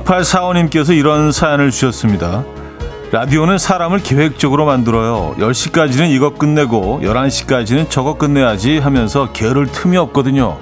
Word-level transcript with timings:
0845님께서 0.00 0.96
이런 0.96 1.32
사연을 1.32 1.70
주셨습니다. 1.70 2.44
라디오는 3.12 3.58
사람을 3.58 4.00
계획적으로 4.00 4.66
만들어요. 4.66 5.36
10시까지는 5.38 6.10
이것 6.10 6.36
끝내고 6.36 7.00
11시까지는 7.02 7.88
저것 7.88 8.18
끝내야지 8.18 8.78
하면서 8.78 9.30
게으를 9.32 9.66
틈이 9.66 9.96
없거든요. 9.96 10.58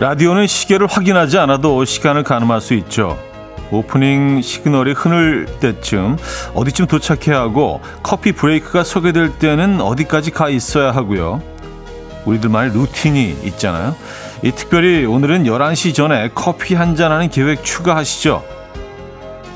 라디오는 0.00 0.46
시계를 0.46 0.86
확인하지 0.86 1.36
않아도 1.38 1.84
시간을 1.84 2.22
가늠할 2.22 2.60
수 2.62 2.72
있죠. 2.74 3.18
오프닝 3.70 4.40
시그널이 4.42 4.92
흐를 4.94 5.46
때쯤 5.60 6.16
어디쯤 6.54 6.86
도착해야 6.86 7.38
하고 7.38 7.80
커피 8.02 8.32
브레이크가 8.32 8.82
소개될 8.82 9.38
때는 9.38 9.80
어디까지 9.80 10.30
가 10.30 10.48
있어야 10.48 10.90
하고요. 10.92 11.42
우리들만의 12.24 12.72
루틴이 12.72 13.40
있잖아요. 13.44 13.94
이 14.42 14.50
특별히 14.52 15.04
오늘은 15.04 15.44
11시 15.44 15.94
전에 15.94 16.30
커피 16.34 16.74
한 16.74 16.96
잔 16.96 17.12
하는 17.12 17.28
계획 17.28 17.62
추가하시죠. 17.62 18.42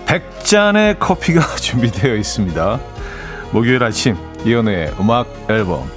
100잔의 0.07 0.99
커피가 0.99 1.41
준비되어 1.57 2.15
있습니다. 2.17 2.81
목요일 3.51 3.83
아침 3.83 4.17
이연우의 4.45 4.95
음악 5.01 5.27
앨범 5.49 5.91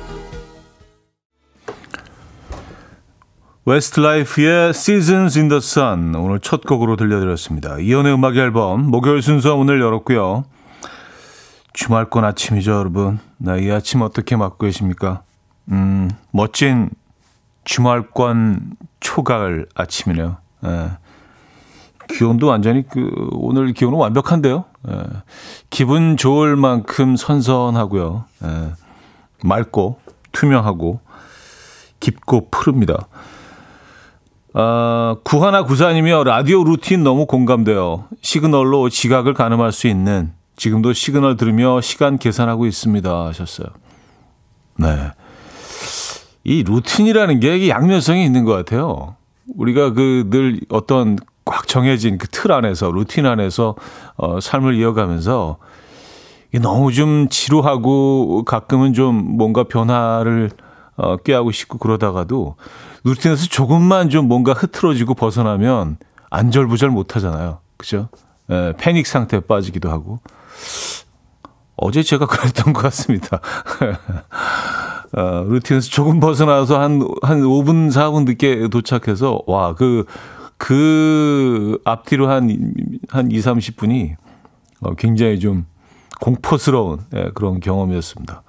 웨스트라이프의 3.68 4.70
Seasons 4.70 5.38
in 5.38 5.50
the 5.50 5.58
Sun 5.58 6.16
오늘 6.16 6.40
첫 6.40 6.62
곡으로 6.62 6.96
들려드렸습니다. 6.96 7.80
이현우의 7.80 8.14
음악 8.14 8.38
앨범 8.38 8.84
목요일 8.84 9.22
순서 9.22 9.58
오늘 9.58 9.82
열었고요. 9.82 10.46
주말권 11.74 12.24
아침이죠, 12.24 12.72
여러분. 12.72 13.20
나 13.36 13.58
이 13.58 13.70
아침 13.70 14.04
어떻게 14.04 14.38
맞고 14.38 14.60
계십니까? 14.60 15.24
음, 15.70 16.10
멋진 16.32 16.90
주말권 17.66 18.78
초가을 19.02 19.68
아침이네요. 19.76 20.38
예. 20.64 20.92
기온도 22.08 22.48
완전히 22.48 22.88
그 22.88 23.12
오늘 23.34 23.74
기온은 23.74 23.98
완벽한데요. 23.98 24.64
예. 24.88 25.04
기분 25.70 26.16
좋을 26.16 26.56
만큼 26.56 27.18
선선하고요. 27.18 28.24
예. 28.46 28.72
맑고 29.44 30.00
투명하고 30.32 31.02
깊고 32.00 32.48
푸릅니다. 32.50 33.08
어, 34.60 35.18
구하나 35.24 35.62
구사님이요. 35.64 36.24
라디오 36.24 36.64
루틴 36.64 37.04
너무 37.04 37.28
공감돼요. 37.28 38.06
시그널로 38.24 38.90
지각을 38.90 39.36
가늠할 39.36 39.72
수 39.72 39.88
있는 39.88 40.32
지금도 40.56 40.94
시그널 40.94 41.38
들으며 41.38 41.80
시간 41.80 42.18
계산하고 42.18 42.66
있습니다. 42.66 43.26
하셨어요. 43.28 43.68
네. 44.78 45.12
이 46.44 46.64
루틴이라는 46.64 47.40
게 47.40 47.70
양면성이 47.70 48.26
있는 48.26 48.46
것 48.46 48.54
같아요. 48.54 49.16
우리가 49.56 49.94
그 49.94 50.28
늘 50.32 50.60
어떤 50.70 51.18
꽉 51.46 51.68
정해진 51.68 52.18
그 52.18 52.28
틀 52.28 52.52
안에서 52.52 52.90
루틴 52.90 53.28
안에서 53.28 53.76
어, 54.16 54.40
삶을 54.40 54.74
이어가면서 54.74 55.58
너무 56.64 56.92
좀 56.92 57.28
지루하고 57.30 58.44
가끔은 58.44 58.94
좀 58.94 59.38
뭔가 59.38 59.66
변화를 59.66 60.50
어, 60.98 61.18
꾀하고 61.18 61.52
싶고 61.52 61.78
그러다가도 61.78 62.56
루틴에서 63.04 63.48
조금만 63.48 64.10
좀 64.10 64.28
뭔가 64.28 64.54
흐트러지고 64.54 65.14
벗어나면 65.14 65.98
안절부절 66.30 66.90
못 66.90 67.16
하잖아요. 67.16 67.60
그죠? 67.78 68.10
예, 68.50 68.74
패닉 68.78 69.08
상태에 69.08 69.40
빠지기도 69.40 69.90
하고. 69.90 70.20
어제 71.76 72.02
제가 72.04 72.26
그랬던 72.28 72.74
것 72.74 72.82
같습니다. 72.82 73.40
어, 75.16 75.46
루틴에서 75.48 75.90
조금 75.90 76.20
벗어나서 76.20 76.82
한, 76.82 77.02
한 77.22 77.42
5분, 77.42 77.90
4분 77.90 78.26
늦게 78.26 78.68
도착해서, 78.68 79.42
와, 79.48 79.74
그, 79.74 80.06
그 80.58 81.80
앞뒤로 81.86 82.30
한, 82.30 82.74
한 83.10 83.32
2, 83.32 83.38
30분이 83.40 84.16
어, 84.82 84.96
굉장히 84.96 85.40
좀 85.40 85.66
공포스러운 86.20 87.00
예, 87.16 87.30
그런 87.34 87.60
경험이었습니다. 87.60 88.44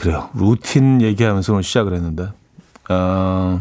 그래요. 0.00 0.30
루틴 0.34 1.02
얘기하면서 1.02 1.52
오늘 1.52 1.62
시작을 1.62 1.92
했는데. 1.92 2.30
어, 2.88 3.60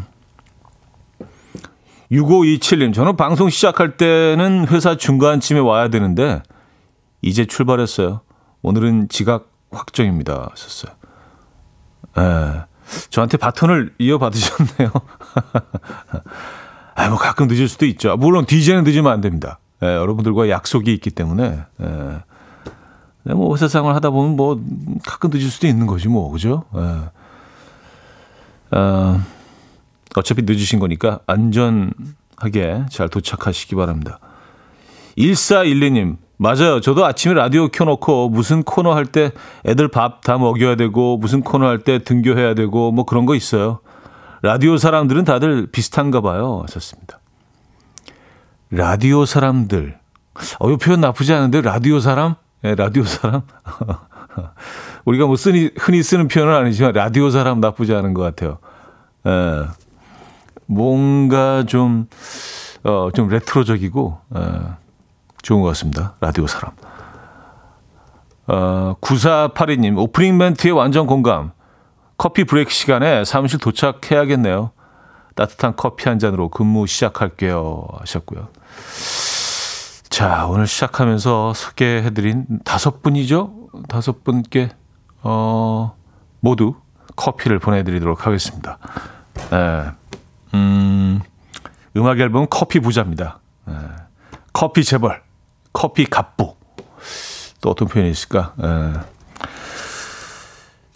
6527님, 2.10 2.94
저는 2.94 3.18
방송 3.18 3.50
시작할 3.50 3.98
때는 3.98 4.68
회사 4.70 4.96
중간쯤에 4.96 5.60
와야 5.60 5.90
되는데, 5.90 6.42
이제 7.22 7.46
출발했어요. 7.46 8.22
오늘은 8.62 9.10
지각 9.10 9.52
확정입니다. 9.72 10.48
하셨어요. 10.52 10.94
예. 12.18 12.64
저한테 13.10 13.38
바톤을 13.38 13.96
이어받으셨네요. 14.00 14.92
아, 16.96 17.10
뭐 17.10 17.18
가끔 17.18 17.48
늦을 17.48 17.68
수도 17.68 17.86
있죠. 17.86 18.16
물론 18.16 18.46
DJ는 18.46 18.86
늦으면 18.86 19.12
안 19.12 19.20
됩니다. 19.20 19.60
예, 19.84 19.88
여러분들과 19.88 20.50
약속이 20.50 20.94
있기 20.94 21.12
때문에. 21.12 21.64
예. 21.82 22.24
네, 23.30 23.36
뭐 23.36 23.54
회사 23.54 23.68
생활 23.68 23.94
하다 23.94 24.10
보면 24.10 24.36
뭐 24.36 24.60
가끔 25.06 25.30
늦을 25.30 25.52
수도 25.52 25.68
있는 25.68 25.86
거지 25.86 26.08
뭐 26.08 26.32
그죠? 26.32 26.64
예. 26.76 28.76
어, 28.76 29.22
어차피 30.16 30.42
늦으신 30.42 30.80
거니까 30.80 31.20
안전하게 31.28 32.86
잘 32.90 33.08
도착하시기 33.08 33.76
바랍니다. 33.76 34.18
1412님 35.16 36.18
맞아요. 36.38 36.82
저도 36.82 37.06
아침에 37.06 37.36
라디오 37.36 37.68
켜놓고 37.68 38.30
무슨 38.30 38.64
코너 38.64 38.96
할 38.96 39.06
때 39.06 39.32
애들 39.66 39.90
밥 39.90 40.22
다 40.24 40.40
먹여야 40.40 40.76
되고 40.76 41.18
무슨 41.18 41.42
코너 41.42 41.68
할 41.68 41.84
때 41.84 42.00
등교해야 42.00 42.56
되고 42.56 42.92
뭐 42.92 43.06
그런 43.06 43.28
거 43.28 43.36
있어요. 43.36 43.82
라디오 44.42 44.78
사람들은 44.78 45.24
다들 45.26 45.68
비슷한가 45.72 46.22
봐요. 46.22 46.62
하셨습니다. 46.64 47.20
라디오 48.72 49.26
사람들. 49.26 50.00
어, 50.60 50.72
이 50.72 50.78
표현 50.78 51.02
나쁘지 51.02 51.34
않은데 51.34 51.62
라디오 51.62 52.00
사람? 52.00 52.36
예, 52.64 52.76
라디오 52.76 53.04
사람? 53.04 53.42
우리가 55.06 55.26
뭐 55.26 55.36
쓰니, 55.36 55.72
흔히 55.78 56.04
쓰는 56.04 56.28
표현은 56.28 56.54
아니지만 56.54 56.92
라디오 56.94 57.30
사람 57.30 57.60
나쁘지 57.60 57.94
않은 57.94 58.14
것 58.14 58.22
같아요. 58.22 58.58
예, 59.26 59.66
뭔가 60.66 61.64
좀, 61.66 62.08
어, 62.84 63.10
좀 63.14 63.30
레트로적이고, 63.30 64.20
예, 64.36 64.42
좋은 65.42 65.62
것 65.62 65.70
같습니다. 65.70 66.16
라디오 66.20 66.48
사람. 66.48 66.74
어, 68.48 68.96
9482님, 69.00 69.98
오프닝 69.98 70.38
멘트에 70.38 70.72
완전 70.72 71.08
공감. 71.08 71.52
커피 72.18 72.44
브레이크 72.44 72.72
시간에 72.72 73.24
사무실 73.24 73.60
도착해야겠네요. 73.60 74.72
따뜻한 75.36 75.76
커피 75.78 76.10
한 76.10 76.20
잔으로 76.20 76.50
근무 76.50 76.86
시작할게요. 76.86 77.88
하셨고요. 78.00 78.50
자, 80.20 80.48
오늘 80.48 80.68
시작하면서 80.68 81.54
소개해드린 81.54 82.60
다섯 82.66 83.02
분이죠? 83.02 83.70
다섯 83.88 84.22
분께, 84.26 84.70
어, 85.22 85.96
모두 86.42 86.76
커피를 87.16 87.58
보내드리도록 87.60 88.28
하겠습니다. 88.28 88.80
네. 89.50 89.92
음, 90.56 91.22
음악 91.96 92.20
앨범 92.20 92.48
커피 92.50 92.82
부자입니다. 92.82 93.40
네. 93.64 93.76
커피 94.52 94.84
재벌, 94.84 95.24
커피 95.72 96.04
갑부. 96.04 96.58
또 97.62 97.70
어떤 97.70 97.88
표현이 97.88 98.12
있을까? 98.12 98.56
네. 98.58 98.92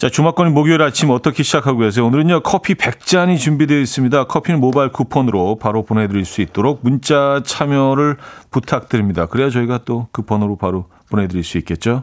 자, 0.04 0.10
주말권 0.10 0.52
목요일 0.52 0.82
아침 0.82 1.08
어떻게 1.08 1.42
시작하고 1.42 1.78
계세요? 1.78 2.04
오늘은요, 2.04 2.40
커피 2.40 2.74
100잔이 2.74 3.38
준비되어 3.38 3.80
있습니다. 3.80 4.24
커피는 4.24 4.60
모바일 4.60 4.90
쿠폰으로 4.92 5.56
바로 5.56 5.82
보내드릴 5.82 6.26
수 6.26 6.42
있도록 6.42 6.80
문자 6.82 7.40
참여를 7.42 8.18
부탁드립니다. 8.50 9.24
그래야 9.24 9.48
저희가 9.48 9.78
또그 9.86 10.26
번호로 10.26 10.56
바로 10.56 10.90
보내드릴 11.08 11.42
수 11.42 11.56
있겠죠? 11.56 12.02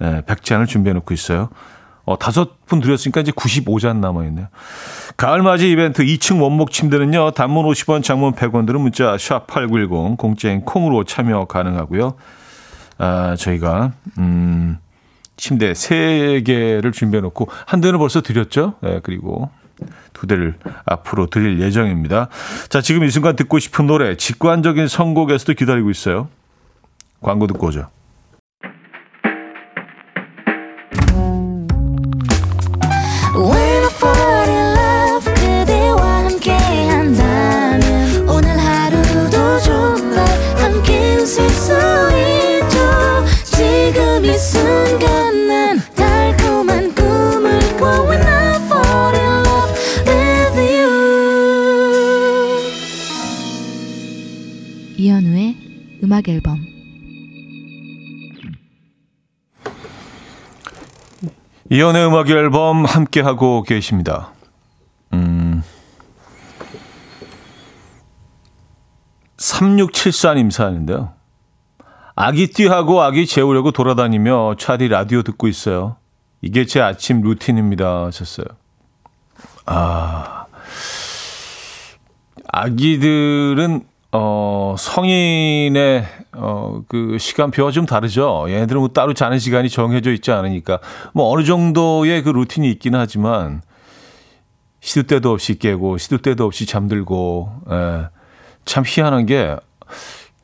네, 0.00 0.22
100잔을 0.22 0.66
준비해 0.66 0.92
놓고 0.94 1.14
있어요. 1.14 1.50
어, 2.04 2.18
다섯 2.18 2.66
분 2.66 2.80
드렸으니까 2.80 3.20
이제 3.20 3.30
95잔 3.30 3.98
남아있네요. 3.98 4.48
가을맞이 5.16 5.70
이벤트 5.70 6.02
2층 6.02 6.42
원목 6.42 6.72
침대는요, 6.72 7.30
단문 7.30 7.64
50원, 7.64 8.02
장문 8.02 8.32
100원 8.32 8.66
들은 8.66 8.80
문자 8.80 9.14
샵8910, 9.14 10.16
공짜인 10.16 10.62
콩으로 10.62 11.04
참여 11.04 11.44
가능하고요. 11.44 12.16
아, 12.98 13.36
저희가, 13.38 13.92
음, 14.18 14.78
침대 15.36 15.74
세 15.74 16.42
개를 16.44 16.92
준비해 16.92 17.20
놓고 17.20 17.48
한 17.66 17.80
대는 17.80 17.98
벌써 17.98 18.20
드렸죠. 18.20 18.74
네, 18.80 19.00
그리고 19.02 19.50
두 20.12 20.26
대를 20.26 20.54
앞으로 20.86 21.26
드릴 21.26 21.60
예정입니다. 21.60 22.28
자, 22.68 22.80
지금 22.80 23.04
이 23.04 23.10
순간 23.10 23.36
듣고 23.36 23.58
싶은 23.58 23.86
노래 23.86 24.16
직관적인 24.16 24.88
선곡에서도 24.88 25.52
기다리고 25.54 25.90
있어요. 25.90 26.28
광고 27.20 27.46
듣고 27.46 27.66
오죠. 27.68 27.88
음악 56.06 56.28
앨범 56.28 56.64
이연의 61.68 62.06
음악 62.06 62.30
앨범 62.30 62.84
함께 62.84 63.20
하고 63.20 63.64
계십니다. 63.64 64.32
음. 65.12 65.64
3674님 69.36 70.52
사연인데요. 70.52 71.12
아기 72.14 72.52
띠하고 72.52 73.02
아기 73.02 73.26
재우려고 73.26 73.72
돌아다니며 73.72 74.54
차디 74.60 74.86
라디오 74.86 75.24
듣고 75.24 75.48
있어요. 75.48 75.96
이게 76.40 76.66
제 76.66 76.80
아침 76.80 77.20
루틴입니다. 77.20 78.04
하셨어요. 78.04 78.46
아. 79.66 80.46
아기들은 82.46 83.95
어, 84.18 84.74
성인의 84.78 86.06
어, 86.32 86.80
그 86.88 87.18
시간표가 87.18 87.70
좀 87.70 87.86
다르죠. 87.86 88.46
얘네들은 88.48 88.80
뭐 88.80 88.88
따로 88.88 89.14
자는 89.14 89.38
시간이 89.38 89.68
정해져 89.68 90.12
있지 90.12 90.32
않으니까 90.32 90.78
뭐 91.12 91.30
어느 91.30 91.44
정도의 91.44 92.22
그 92.22 92.30
루틴이 92.30 92.70
있기는 92.72 92.98
하지만 92.98 93.62
시도 94.80 95.02
때도 95.02 95.32
없이 95.32 95.58
깨고 95.58 95.98
시도 95.98 96.18
때도 96.18 96.44
없이 96.44 96.66
잠들고 96.66 97.50
예. 97.70 98.08
참 98.64 98.84
희한한 98.86 99.26
게 99.26 99.56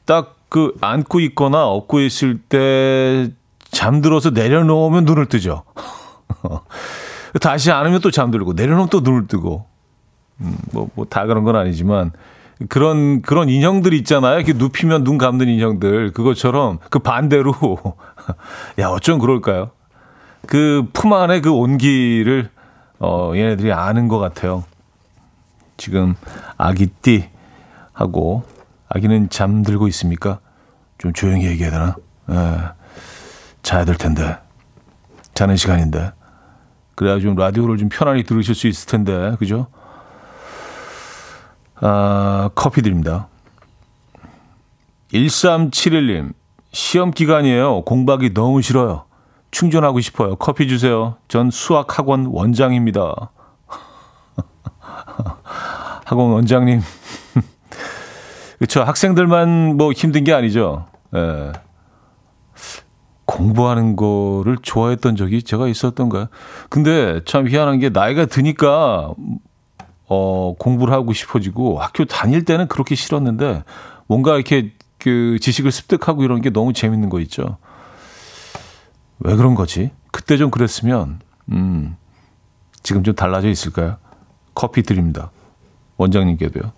딱 0.05 0.43
그 0.53 0.75
안고 0.83 1.21
있거나 1.21 1.65
업고 1.65 1.99
있을 2.01 2.39
때 2.39 3.31
잠들어서 3.71 4.29
내려놓으면 4.29 5.07
눈을 5.07 5.25
뜨죠. 5.25 5.63
다시 7.41 7.71
안으면 7.71 8.03
또 8.03 8.11
잠들고 8.11 8.53
내려놓으면 8.53 8.91
또 8.91 9.01
눈을 9.01 9.29
뜨고 9.29 9.65
음, 10.43 10.59
뭐뭐 10.75 11.07
다 11.09 11.25
그런 11.25 11.45
건 11.45 11.57
아니지만 11.57 12.13
그런 12.69 13.23
그런 13.23 13.49
인형들 13.49 13.93
있잖아요. 13.95 14.37
이렇게 14.37 14.53
눕히면 14.53 15.05
눈 15.05 15.19
감는 15.19 15.49
인형들 15.49 16.13
그것처럼 16.13 16.79
그 16.91 16.99
반대로 16.99 17.53
야 18.79 18.89
어쩜 18.89 19.19
그럴까요? 19.19 19.71
그 20.47 20.87
품 20.93 21.13
안에 21.13 21.41
그 21.41 21.51
온기를 21.53 22.51
어 22.99 23.33
얘네들이 23.35 23.73
아는 23.73 24.09
것 24.09 24.19
같아요. 24.19 24.65
지금 25.77 26.15
아기띠 26.57 27.29
하고 27.93 28.45
아기는 28.89 29.31
잠들고 29.31 29.89
있습니까? 29.89 30.39
좀 30.99 31.13
조용히 31.13 31.47
얘기해야 31.47 31.71
되나? 31.71 31.97
예, 32.31 32.59
자야 33.63 33.85
될 33.85 33.97
텐데 33.97 34.39
자는 35.35 35.57
시간인데 35.57 36.13
그래야 36.95 37.19
좀 37.19 37.35
라디오를 37.35 37.79
좀 37.79 37.89
편안히 37.89 38.23
들으실 38.23 38.55
수 38.55 38.69
있을 38.69 38.87
텐데 38.89 39.35
그죠? 39.39 39.67
아, 41.83 42.49
커피 42.55 42.81
드립니다. 42.81 43.29
1371님, 45.13 46.33
시험 46.73 47.11
기간이에요. 47.11 47.83
공부하기 47.83 48.35
너무 48.35 48.63
싫어요. 48.63 49.05
충전하고 49.51 50.01
싶어요. 50.01 50.37
커피 50.37 50.69
주세요. 50.69 51.17
전 51.29 51.51
수학학원 51.51 52.27
원장입니다. 52.27 53.31
학원 56.07 56.31
원장님. 56.31 56.81
그쵸. 58.59 58.83
학생들만 58.83 59.77
뭐 59.77 59.93
힘든 59.93 60.25
게 60.25 60.33
아니죠. 60.33 60.87
예. 61.15 61.53
공부하는 63.27 63.97
거를 63.97 64.57
좋아했던 64.63 65.17
적이 65.17 65.43
제가 65.43 65.69
있었던가요? 65.69 66.29
근데 66.71 67.21
참 67.25 67.49
희한한 67.49 67.81
게 67.81 67.89
나이가 67.89 68.27
드니까 68.27 69.13
어, 70.15 70.55
공부를 70.59 70.93
하고 70.93 71.15
싶어지고 71.15 71.79
학교 71.79 72.05
다닐 72.05 72.45
때는 72.45 72.69
그렇게 72.69 72.95
싫었는데 72.95 73.65
뭔가 74.07 74.35
이렇게 74.35 74.73
그 74.99 75.39
지식을 75.41 75.73
습득하고 75.73 76.23
이런 76.23 76.43
게 76.43 76.51
너무 76.51 76.75
재밌는 76.75 77.09
거 77.09 77.19
있죠. 77.21 77.57
왜 79.21 79.35
그런 79.37 79.55
거지? 79.55 79.91
그때 80.11 80.37
좀 80.37 80.51
그랬으면, 80.51 81.21
음, 81.51 81.97
지금 82.83 83.03
좀 83.05 83.15
달라져 83.15 83.49
있을까요? 83.49 83.97
커피 84.55 84.83
드립니다. 84.83 85.31
원장님께도요. 85.97 86.73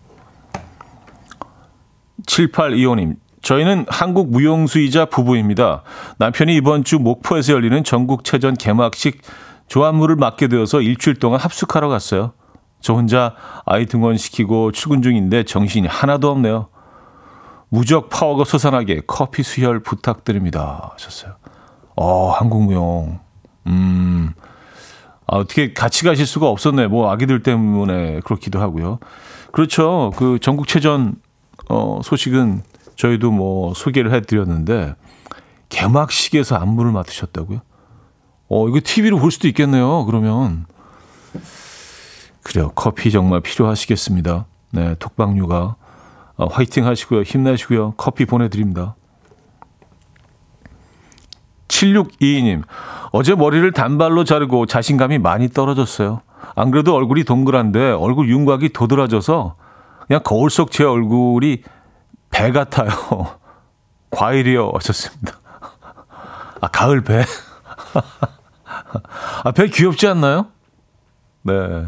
7825님, 2.26 3.16
저희는 3.42 3.86
한국 3.88 4.30
무용수이자 4.30 5.06
부부입니다. 5.06 5.82
남편이 6.18 6.54
이번 6.54 6.84
주 6.84 7.00
목포에서 7.00 7.54
열리는 7.54 7.82
전국체전 7.82 8.54
개막식 8.54 9.22
조안무를 9.66 10.14
맡게 10.16 10.46
되어서 10.48 10.80
일주일 10.80 11.16
동안 11.16 11.40
합숙하러 11.40 11.88
갔어요. 11.88 12.32
저 12.84 12.92
혼자 12.92 13.34
아이 13.64 13.86
등원시키고 13.86 14.70
출근 14.72 15.00
중인데 15.00 15.44
정신이 15.44 15.88
하나도 15.88 16.30
없네요. 16.30 16.68
무적 17.70 18.10
파워가 18.10 18.44
솟아나게 18.44 19.00
커피 19.06 19.42
수혈 19.42 19.80
부탁드립니다. 19.80 20.90
하셨어요. 20.92 21.32
어, 21.96 22.30
한국무용. 22.32 23.20
음, 23.68 24.34
아, 25.26 25.36
어떻게 25.38 25.72
같이 25.72 26.04
가실 26.04 26.26
수가 26.26 26.46
없었네. 26.50 26.88
뭐, 26.88 27.10
아기들 27.10 27.42
때문에 27.42 28.20
그렇기도 28.20 28.60
하고요. 28.60 28.98
그렇죠. 29.50 30.12
그 30.16 30.38
전국체전, 30.38 31.14
어, 31.70 32.00
소식은 32.04 32.62
저희도 32.96 33.30
뭐 33.30 33.72
소개를 33.72 34.12
해 34.12 34.20
드렸는데, 34.20 34.94
개막식에서 35.70 36.56
안무를 36.56 36.92
맡으셨다고요? 36.92 37.62
어, 38.50 38.68
이거 38.68 38.78
TV로 38.84 39.18
볼 39.18 39.30
수도 39.30 39.48
있겠네요. 39.48 40.04
그러면. 40.04 40.66
그래요. 42.44 42.70
커피 42.74 43.10
정말 43.10 43.40
필요하시겠습니다. 43.40 44.44
네, 44.70 44.94
독방육아. 44.98 45.74
어, 46.36 46.46
화이팅 46.46 46.86
하시고요. 46.86 47.22
힘내시고요. 47.22 47.94
커피 47.96 48.24
보내드립니다. 48.26 48.94
7622님, 51.68 52.62
어제 53.12 53.34
머리를 53.34 53.70
단발로 53.72 54.24
자르고 54.24 54.66
자신감이 54.66 55.18
많이 55.18 55.48
떨어졌어요. 55.48 56.20
안 56.54 56.70
그래도 56.70 56.94
얼굴이 56.94 57.24
동그란데 57.24 57.92
얼굴 57.92 58.28
윤곽이 58.28 58.70
도드라져서 58.72 59.56
그냥 60.06 60.22
거울 60.22 60.50
속 60.50 60.70
제 60.70 60.84
얼굴이 60.84 61.62
배 62.30 62.52
같아요. 62.52 62.90
과일이요. 64.10 64.70
하셨습니다. 64.74 65.32
아, 66.60 66.68
가을 66.68 67.02
배. 67.02 67.24
아, 69.44 69.50
배 69.52 69.68
귀엽지 69.68 70.06
않나요? 70.06 70.46
네. 71.42 71.86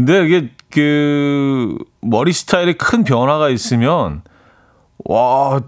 근데 0.00 0.24
이게 0.24 0.50
그 0.70 1.76
머리 2.00 2.32
스타일에 2.32 2.72
큰 2.72 3.04
변화가 3.04 3.50
있으면 3.50 4.22
와 5.04 5.60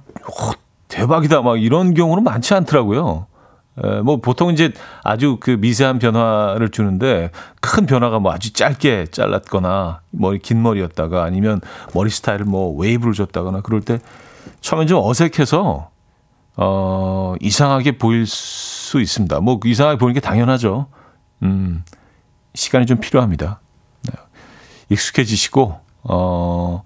대박이다 0.89 1.43
막 1.43 1.63
이런 1.63 1.93
경우는 1.93 2.25
많지 2.25 2.55
않더라고요. 2.55 3.27
에, 3.85 4.01
뭐 4.01 4.23
보통 4.23 4.51
이제 4.51 4.73
아주 5.05 5.37
그 5.39 5.51
미세한 5.51 5.99
변화를 5.99 6.71
주는데 6.71 7.31
큰 7.61 7.85
변화가 7.85 8.21
뭐 8.21 8.33
아주 8.33 8.55
짧게 8.55 9.09
잘랐거나 9.11 10.01
머리 10.13 10.39
긴 10.39 10.63
머리였다가 10.63 11.25
아니면 11.25 11.61
머리 11.95 12.09
스타일을 12.09 12.47
뭐 12.47 12.75
웨이브를 12.75 13.13
줬다거나 13.13 13.61
그럴 13.61 13.83
때 13.83 13.99
처음엔 14.63 14.87
좀 14.87 14.99
어색해서 15.03 15.91
어 16.57 17.35
이상하게 17.39 17.99
보일 17.99 18.27
수 18.27 18.99
있습니다. 18.99 19.41
뭐 19.41 19.61
이상하게 19.63 19.99
보이는 19.99 20.15
게 20.15 20.21
당연하죠. 20.21 20.87
음 21.43 21.85
시간이 22.55 22.87
좀 22.87 22.99
필요합니다. 22.99 23.62
익숙해지시고 24.89 25.81
어 26.05 26.83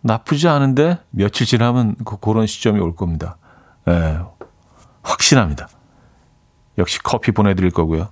나쁘지 0.00 0.48
않은데 0.48 0.98
며칠 1.10 1.46
지나면 1.46 1.96
그, 2.04 2.18
그런 2.18 2.46
시점이 2.46 2.80
올 2.80 2.94
겁니다. 2.94 3.36
예, 3.88 4.18
확신합니다. 5.02 5.68
역시 6.78 6.98
커피 7.02 7.32
보내드릴 7.32 7.70
거고요. 7.70 8.08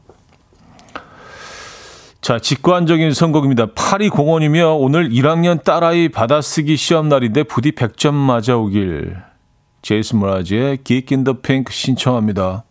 자, 2.26 2.40
직관적인 2.40 3.12
선곡입니다. 3.12 3.66
파리 3.76 4.09
공원이며 4.09 4.73
오늘 4.73 5.11
1학년 5.11 5.62
딸아이 5.62 6.09
받아쓰기 6.09 6.76
시험 6.76 7.09
날인데 7.09 7.45
부디 7.45 7.71
100점 7.71 8.14
맞아오길. 8.14 9.16
제이슨 9.83 10.19
모라지의 10.19 10.78
Geek 10.83 11.14
in 11.14 11.23
the 11.23 11.40
Pink 11.40 11.73
신청합니다. 11.73 12.64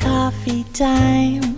Coffee 0.00 0.62
time. 0.72 1.57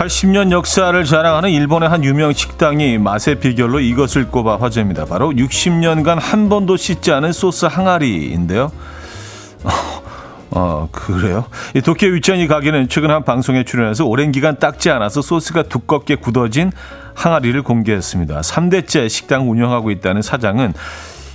80년 0.00 0.50
역사를 0.50 1.04
자랑하는 1.04 1.50
일본의 1.50 1.90
한 1.90 2.02
유명 2.04 2.32
식당이 2.32 2.96
맛의 2.96 3.34
비결로 3.34 3.80
이것을 3.80 4.28
꼽아 4.28 4.56
화제입니다. 4.56 5.04
바로 5.04 5.28
60년간 5.28 6.18
한 6.18 6.48
번도 6.48 6.78
씻지 6.78 7.12
않은 7.12 7.32
소스 7.32 7.66
항아리인데요. 7.66 8.72
어, 10.52 10.88
그래요? 10.90 11.44
이 11.74 11.82
도쿄 11.82 12.06
위치한 12.06 12.40
이 12.40 12.46
가게는 12.46 12.88
최근 12.88 13.10
한 13.10 13.24
방송에 13.24 13.62
출연해서 13.62 14.06
오랜 14.06 14.32
기간 14.32 14.58
닦지 14.58 14.88
않아서 14.88 15.20
소스가 15.20 15.64
두껍게 15.64 16.14
굳어진 16.14 16.72
항아리를 17.14 17.60
공개했습니다. 17.62 18.40
3대째 18.40 19.06
식당 19.10 19.50
운영하고 19.50 19.90
있다는 19.90 20.22
사장은 20.22 20.72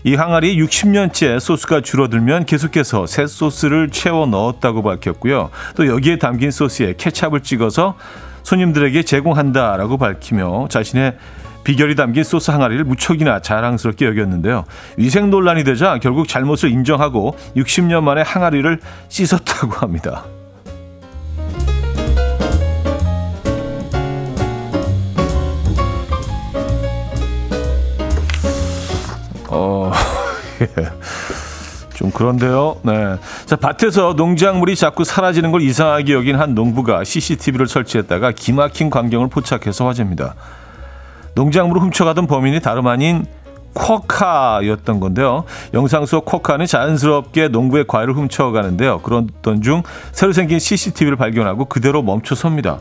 이 0.06 0.16
항아리 0.16 0.58
60년째 0.58 1.40
소스가 1.40 1.82
줄어들면 1.82 2.46
계속해서 2.46 3.06
새 3.06 3.28
소스를 3.28 3.92
채워 3.92 4.26
넣었다고 4.26 4.82
밝혔고요. 4.82 5.52
또 5.76 5.86
여기에 5.86 6.18
담긴 6.18 6.50
소스에 6.50 6.96
케찹을 6.98 7.42
찍어서 7.42 7.96
손님들에게 8.46 9.04
제공한다라고 9.04 9.98
밝히며 9.98 10.68
자신의 10.70 11.18
비결이 11.64 11.96
담긴 11.96 12.24
소스 12.24 12.52
항아리를 12.52 12.84
무척이나 12.84 13.42
자랑스럽게 13.42 14.06
여겼는데요. 14.06 14.66
위생 14.98 15.32
논란이 15.32 15.64
되자 15.64 15.98
결국 15.98 16.28
잘못을 16.28 16.70
인정하고 16.70 17.36
60년 17.58 18.04
만에 18.04 18.22
항아리를 18.22 18.80
씻었다고 19.10 19.74
합니다. 19.78 20.25
어, 29.50 29.92
예. 30.62 31.35
좀 31.96 32.12
그런데요. 32.12 32.78
네. 32.84 33.16
자, 33.46 33.56
밭에서 33.56 34.14
농작물이 34.14 34.75
자꾸 34.75 35.04
사라지는 35.04 35.52
걸 35.52 35.62
이상하게 35.62 36.14
여긴 36.14 36.36
한 36.36 36.54
농부가 36.54 37.04
CCTV를 37.04 37.68
설치했다가 37.68 38.34
기막힌 38.34 38.90
광경을 38.90 39.30
포착해서 39.30 39.88
화제입니다. 39.88 40.36
농작물을 41.34 41.82
훔쳐가던 41.82 42.28
범인이 42.28 42.60
다름 42.60 42.88
아닌 42.88 43.25
쿼카였던 43.74 45.00
건데요. 45.00 45.44
영상 45.74 46.06
속 46.06 46.25
쿼카는 46.25 46.66
자연스럽게 46.66 47.50
농부의 47.50 47.86
과일을 47.88 48.14
훔쳐가는데요. 48.14 49.00
그런던 49.02 49.62
중 49.62 49.84
새로 50.12 50.32
생긴 50.32 50.60
CCTV를 50.60 51.18
발견하고 51.18 51.66
그대로 51.66 52.02
멈춰섭니다. 52.02 52.80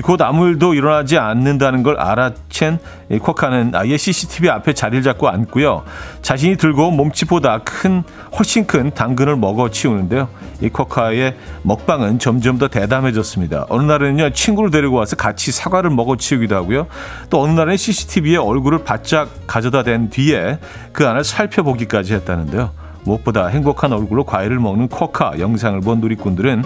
곧 0.00 0.20
아무 0.22 0.48
일도 0.48 0.74
일어나지 0.74 1.18
않는다는 1.18 1.82
걸 1.82 1.96
알아챈 1.96 2.78
쿼카는 3.22 3.72
아예 3.74 3.96
CCTV 3.96 4.50
앞에 4.50 4.72
자리를 4.72 5.02
잡고 5.02 5.28
앉고요. 5.28 5.84
자신이 6.22 6.56
들고 6.56 6.88
온 6.88 6.96
몸집보다 6.96 7.60
큰 7.64 8.02
훨씬 8.36 8.66
큰 8.66 8.90
당근을 8.92 9.36
먹어 9.36 9.70
치우는데요. 9.70 10.28
이 10.60 10.68
쿼카의 10.68 11.36
먹방은 11.62 12.18
점점 12.18 12.58
더 12.58 12.68
대담해졌습니다. 12.68 13.66
어느 13.68 13.82
날에는요 13.82 14.30
친구를 14.30 14.70
데리고 14.70 14.96
와서 14.96 15.16
같이 15.16 15.52
사과를 15.52 15.90
먹어 15.90 16.16
치우기도 16.16 16.56
하고요. 16.56 16.86
또 17.30 17.42
어느 17.42 17.52
날은 17.52 17.76
CCTV에 17.76 18.36
얼굴을 18.36 18.84
바짝 18.84 19.28
가져다 19.46 19.82
댄 19.84 20.10
뒤에 20.10 20.58
그 20.92 21.06
안을 21.06 21.22
살펴보기까지 21.24 22.14
했다는데요. 22.14 22.70
무엇보다 23.04 23.46
행복한 23.48 23.92
얼굴로 23.92 24.24
과일을 24.24 24.58
먹는 24.58 24.88
쿼카 24.88 25.38
영상을 25.38 25.80
본 25.82 26.00
누리꾼들은 26.00 26.64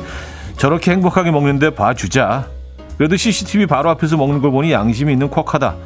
저렇게 0.57 0.93
행복하게 0.93 1.31
먹는데 1.31 1.71
봐주자 1.71 2.47
그래도 2.99 3.17
CCTV 3.17 3.67
바로 3.67 3.91
앞에서 3.91 4.17
먹는 4.17 4.41
걸 4.43 4.51
보니 4.51 4.73
양심이 4.73 5.13
있는 5.13 5.31
쿼카다. 5.31 5.77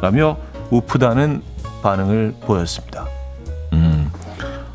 라며 0.00 0.38
우프다는 0.70 1.42
반응을 1.82 2.36
보였습니다. 2.40 3.06
음, 3.72 4.10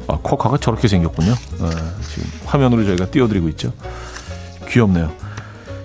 아, 0.08 0.17
쿼카가 0.22 0.58
저렇게 0.58 0.88
생겼군요. 0.89 1.32
네, 1.32 1.70
지금 2.13 2.29
화면으로 2.46 2.84
저희가 2.86 3.06
띄워드리고 3.08 3.48
있죠. 3.50 3.74
귀엽네요. 4.67 5.12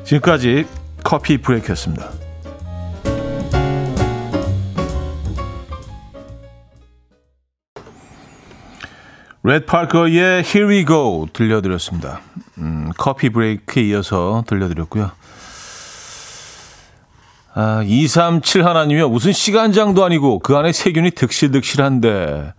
지금까지 0.05 0.67
커피 1.05 1.39
브레이크였습니다. 1.39 2.11
레드 9.45 9.67
파커의 9.67 10.43
Here 10.45 10.69
We 10.69 10.85
Go 10.85 11.27
들려드렸습니다. 11.33 12.21
음, 12.59 12.91
커피 12.97 13.29
브레이크에 13.31 13.83
이어서 13.85 14.45
들려드렸고요. 14.47 15.11
아, 17.55 17.83
237 17.85 18.65
하나님이요. 18.65 19.11
무슨 19.11 19.33
시간장도 19.33 20.05
아니고 20.05 20.39
그 20.39 20.57
안에 20.57 20.73
세균이 20.73 21.11
득실득실한데 21.11 22.55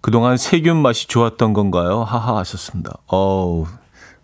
그동안 0.00 0.36
세균 0.36 0.76
맛이 0.76 1.06
좋았던 1.06 1.52
건가요? 1.52 2.02
하하 2.02 2.38
하셨습니다. 2.38 2.94
어우, 3.06 3.66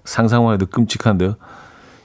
상상만 0.04 0.54
해도 0.54 0.66
끔찍한데요. 0.66 1.36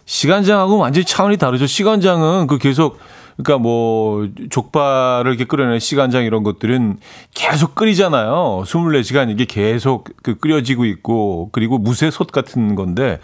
시간장하고 0.06 0.78
완전히 0.78 1.04
차원이 1.04 1.38
다르죠. 1.38 1.66
시간장은 1.66 2.48
그 2.48 2.60
계속 2.60 3.00
그러니까 3.38 3.58
뭐 3.62 4.30
족발을 4.50 5.32
이렇게 5.32 5.46
끓여낸 5.46 5.80
시간장 5.80 6.24
이런 6.24 6.44
것들은 6.44 7.00
계속 7.34 7.76
끓이잖아요. 7.76 8.64
24시간 8.66 9.30
이게 9.32 9.46
계속 9.46 10.10
그 10.22 10.38
끓여지고 10.38 10.86
있고 10.86 11.50
그리고 11.52 11.80
무쇠솥 11.80 12.32
같은 12.32 12.76
건데 12.76 13.20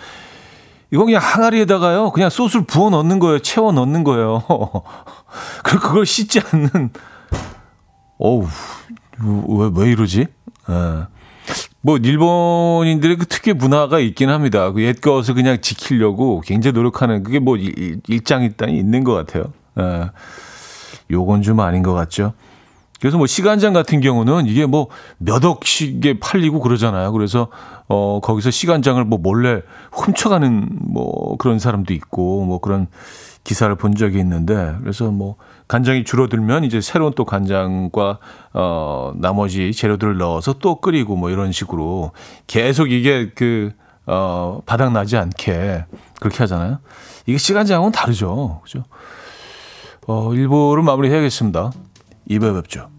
이건 0.91 1.05
그냥 1.05 1.21
항아리에다가요. 1.23 2.11
그냥 2.11 2.29
소스를 2.29 2.65
부어 2.65 2.89
넣는 2.89 3.19
거예요. 3.19 3.39
채워 3.39 3.71
넣는 3.71 4.03
거예요. 4.03 4.43
그리고 5.63 5.87
그걸 5.87 6.05
씻지 6.05 6.41
않는. 6.51 6.89
어우, 8.19 8.45
왜, 9.23 9.71
왜 9.73 9.91
이러지? 9.91 10.27
예. 10.69 11.07
뭐, 11.83 11.97
일본인들의 11.97 13.17
그 13.17 13.25
특유의 13.25 13.55
문화가 13.55 13.99
있긴 13.99 14.29
합니다. 14.29 14.71
그 14.71 14.81
옛 14.81 15.01
것을 15.01 15.33
그냥 15.33 15.59
지키려고 15.61 16.41
굉장히 16.41 16.73
노력하는 16.73 17.23
그게 17.23 17.39
뭐 17.39 17.57
일, 17.57 18.01
일장 18.07 18.43
일단이 18.43 18.77
있는 18.77 19.03
것 19.03 19.13
같아요. 19.13 19.45
예. 19.79 20.11
요건 21.09 21.41
좀 21.41 21.59
아닌 21.61 21.81
것 21.83 21.93
같죠. 21.93 22.33
그래서 23.01 23.17
뭐 23.17 23.27
시간장 23.27 23.73
같은 23.73 23.99
경우는 23.99 24.45
이게 24.45 24.65
뭐 24.65 24.87
몇 25.23 25.45
억씩에 25.45 26.19
팔리고 26.19 26.59
그러잖아요. 26.59 27.11
그래서 27.11 27.47
어 27.87 28.19
거기서 28.21 28.51
시간장을 28.51 29.03
뭐 29.05 29.19
몰래 29.19 29.61
훔쳐가는 29.91 30.69
뭐 30.81 31.37
그런 31.37 31.59
사람도 31.59 31.93
있고 31.93 32.43
뭐 32.45 32.59
그런 32.59 32.87
기사를 33.43 33.73
본 33.75 33.95
적이 33.95 34.19
있는데 34.19 34.75
그래서 34.81 35.09
뭐 35.11 35.35
간장이 35.67 36.03
줄어들면 36.03 36.63
이제 36.63 36.81
새로운 36.81 37.13
또 37.15 37.25
간장과 37.25 38.19
어 38.53 39.13
나머지 39.15 39.71
재료들을 39.71 40.17
넣어서 40.17 40.53
또 40.53 40.81
끓이고 40.81 41.15
뭐 41.15 41.29
이런 41.29 41.51
식으로 41.51 42.11
계속 42.47 42.91
이게 42.91 43.31
그어 43.31 44.61
바닥 44.65 44.91
나지 44.91 45.17
않게 45.17 45.85
그렇게 46.19 46.37
하잖아요. 46.39 46.79
이게 47.25 47.37
시간장하고는 47.37 47.91
다르죠. 47.91 48.59
그죠? 48.63 48.83
어 50.07 50.29
1부를 50.29 50.81
마무리해야겠습니다. 50.81 51.71
2부에 52.29 52.61
뵙죠. 52.61 52.90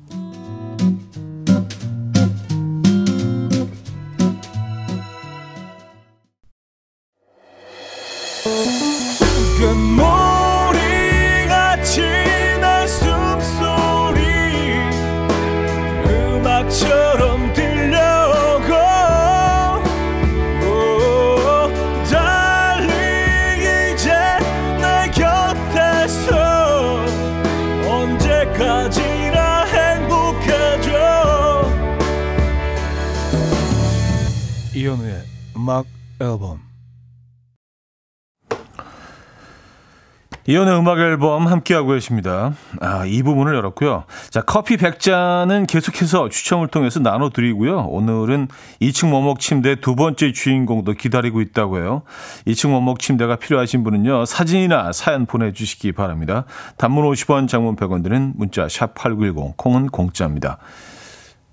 음악 40.83 40.99
앨범 40.99 41.47
함께하고 41.47 41.93
계십니다. 41.93 42.55
아, 42.81 43.07
이 43.07 43.23
부분을 43.23 43.55
열었고요. 43.55 44.03
자, 44.31 44.43
커피 44.43 44.77
100잔은 44.77 45.69
계속해서 45.69 46.29
추첨을 46.29 46.67
통해서 46.67 46.99
나눠드리고요. 46.99 47.83
오늘은 47.83 48.49
2층 48.81 49.15
원목 49.15 49.39
침대 49.39 49.77
두 49.77 49.95
번째 49.95 50.33
주인공도 50.33 50.95
기다리고 50.95 51.41
있다고 51.41 51.79
해요. 51.79 52.03
2층 52.49 52.73
원목 52.75 52.99
침대가 52.99 53.37
필요하신 53.37 53.85
분은요. 53.85 54.25
사진이나 54.25 54.91
사연 54.93 55.27
보내주시기 55.27 55.93
바랍니다. 55.93 56.47
단문 56.79 57.09
50원, 57.13 57.47
장문 57.47 57.77
100원 57.77 58.03
드는 58.03 58.33
문자 58.35 58.69
샵 58.69 58.95
8910, 58.95 59.57
콩은 59.57 59.87
공짜입니다. 59.87 60.59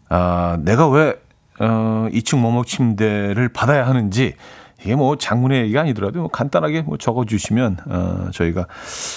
아, 0.10 0.58
내가 0.62 0.90
왜 0.90 1.14
어, 1.60 2.08
2층 2.12 2.42
머목 2.42 2.66
침대를 2.66 3.50
받아야 3.50 3.86
하는지 3.86 4.34
이게 4.82 4.96
뭐 4.96 5.18
장문의 5.18 5.64
얘기가 5.64 5.82
아니더라도 5.82 6.20
뭐 6.20 6.30
간단하게 6.30 6.84
뭐 6.84 6.98
적어주시면 6.98 7.78
어, 7.88 8.30
저희가 8.32 8.68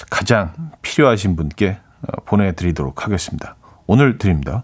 가장 0.09 0.53
필요하신 0.81 1.35
분께 1.35 1.77
어, 2.01 2.21
보내드리도록 2.25 3.05
하겠습니다. 3.05 3.55
오늘 3.87 4.17
드립니다. 4.17 4.63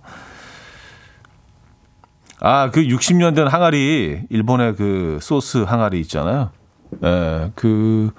아, 2.41 2.72
그 2.72 2.82
60년 2.82 3.36
된 3.36 3.48
항아리, 3.48 4.24
일본의 4.29 4.75
그 4.75 5.20
소스 5.22 5.58
항아리 5.60 6.00
있잖아요. 6.01 6.51
에, 7.03 7.51
그, 7.53 8.12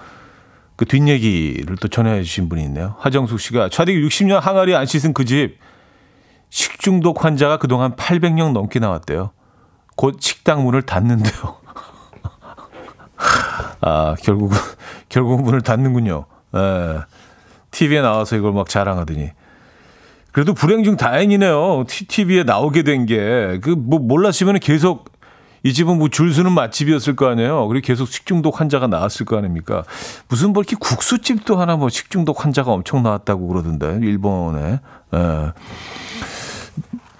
그 0.76 0.84
뒷얘기를 0.84 1.76
또 1.76 1.88
전해주신 1.88 2.48
분이 2.48 2.62
있네요. 2.64 2.96
하정숙 2.98 3.40
씨가 3.40 3.70
차디 3.70 3.92
60년 3.92 4.40
항아리 4.40 4.74
안 4.74 4.86
씻은 4.86 5.14
그 5.14 5.24
집 5.24 5.58
식중독 6.50 7.24
환자가 7.24 7.56
그동안 7.58 7.94
800명 7.94 8.52
넘게 8.52 8.80
나왔대요. 8.80 9.30
곧 9.96 10.16
식당 10.20 10.64
문을 10.64 10.82
닫는데요. 10.82 11.59
아, 13.80 14.14
결국은, 14.22 14.56
결국은 15.08 15.44
문을 15.44 15.60
닫는군요. 15.62 16.24
예. 16.54 16.98
TV에 17.70 18.00
나와서 18.00 18.36
이걸 18.36 18.52
막 18.52 18.68
자랑하더니. 18.68 19.30
그래도 20.32 20.54
불행 20.54 20.84
중 20.84 20.96
다행이네요. 20.96 21.84
TV에 21.86 22.44
나오게 22.44 22.82
된 22.82 23.06
게. 23.06 23.58
그, 23.62 23.70
뭐, 23.70 23.98
몰랐으면 23.98 24.58
계속 24.60 25.10
이 25.62 25.72
집은 25.74 25.98
뭐줄 25.98 26.32
서는 26.32 26.52
맛집이었을 26.52 27.16
거 27.16 27.28
아니에요. 27.28 27.68
그리고 27.68 27.86
계속 27.86 28.08
식중독 28.08 28.60
환자가 28.60 28.86
나왔을 28.86 29.26
거 29.26 29.36
아닙니까? 29.36 29.84
무슨 30.28 30.52
뭐 30.52 30.62
이렇게 30.62 30.76
국수집도 30.80 31.56
하나 31.56 31.76
뭐 31.76 31.88
식중독 31.90 32.44
환자가 32.44 32.72
엄청 32.72 33.02
나왔다고 33.02 33.46
그러던데, 33.46 33.98
일본에. 34.02 34.80
예. 35.14 35.52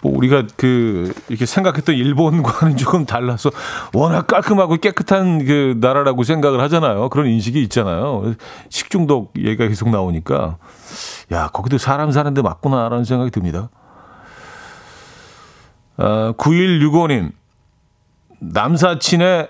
뭐 0.02 0.16
우리가 0.16 0.44
그 0.56 1.12
이렇게 1.28 1.46
생각했던 1.46 1.94
일본과는 1.94 2.76
조금 2.78 3.04
달라서 3.04 3.50
워낙 3.92 4.26
깔끔하고 4.26 4.76
깨끗한 4.76 5.44
그 5.44 5.76
나라라고 5.80 6.22
생각을 6.24 6.60
하잖아요. 6.62 7.08
그런 7.10 7.26
인식이 7.26 7.62
있잖아요. 7.64 8.34
식중독 8.68 9.32
얘기가 9.36 9.68
계속 9.68 9.90
나오니까 9.90 10.56
야 11.32 11.48
거기도 11.48 11.78
사람 11.78 12.10
사는데 12.10 12.42
맞구나라는 12.42 13.04
생각이 13.04 13.30
듭니다. 13.30 13.68
아, 15.96 16.32
9165님 16.38 17.32
남사친의 18.40 19.48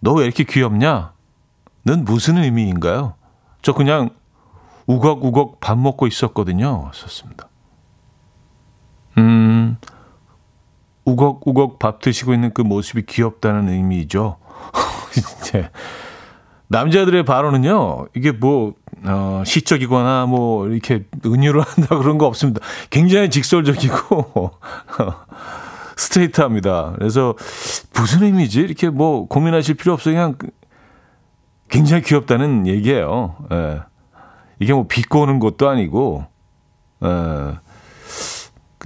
너 0.00 0.12
왜 0.14 0.24
이렇게 0.24 0.44
귀엽냐? 0.44 1.12
는 1.84 2.04
무슨 2.04 2.36
의미인가요? 2.36 3.14
저 3.62 3.72
그냥 3.72 4.10
우걱우걱 4.86 5.60
밥 5.60 5.78
먹고 5.78 6.06
있었거든요. 6.06 6.90
썼습니다. 6.92 7.48
음, 9.18 9.76
우걱우걱 11.04 11.78
밥 11.78 12.00
드시고 12.00 12.34
있는 12.34 12.52
그 12.52 12.62
모습이 12.62 13.06
귀엽다는 13.06 13.68
의미죠. 13.68 14.38
이제 15.40 15.70
남자들의 16.68 17.24
발언은요, 17.24 18.08
이게 18.16 18.32
뭐, 18.32 18.74
어, 19.04 19.42
시적이거나 19.46 20.26
뭐, 20.26 20.66
이렇게 20.68 21.04
은유를 21.24 21.60
한다 21.60 21.96
그런 21.96 22.18
거 22.18 22.26
없습니다. 22.26 22.60
굉장히 22.90 23.30
직설적이고, 23.30 24.50
스트레이트 25.96 26.40
합니다. 26.40 26.92
그래서 26.98 27.34
무슨 27.94 28.24
의미지? 28.24 28.60
이렇게 28.60 28.90
뭐 28.90 29.26
고민하실 29.26 29.76
필요 29.76 29.94
없어요. 29.94 30.14
그냥 30.14 30.36
굉장히 31.68 32.02
귀엽다는 32.02 32.66
얘기예요. 32.66 33.36
예. 33.52 33.80
이게 34.58 34.74
뭐 34.74 34.86
비꼬는 34.86 35.38
것도 35.38 35.68
아니고, 35.68 36.26
예. 37.04 37.08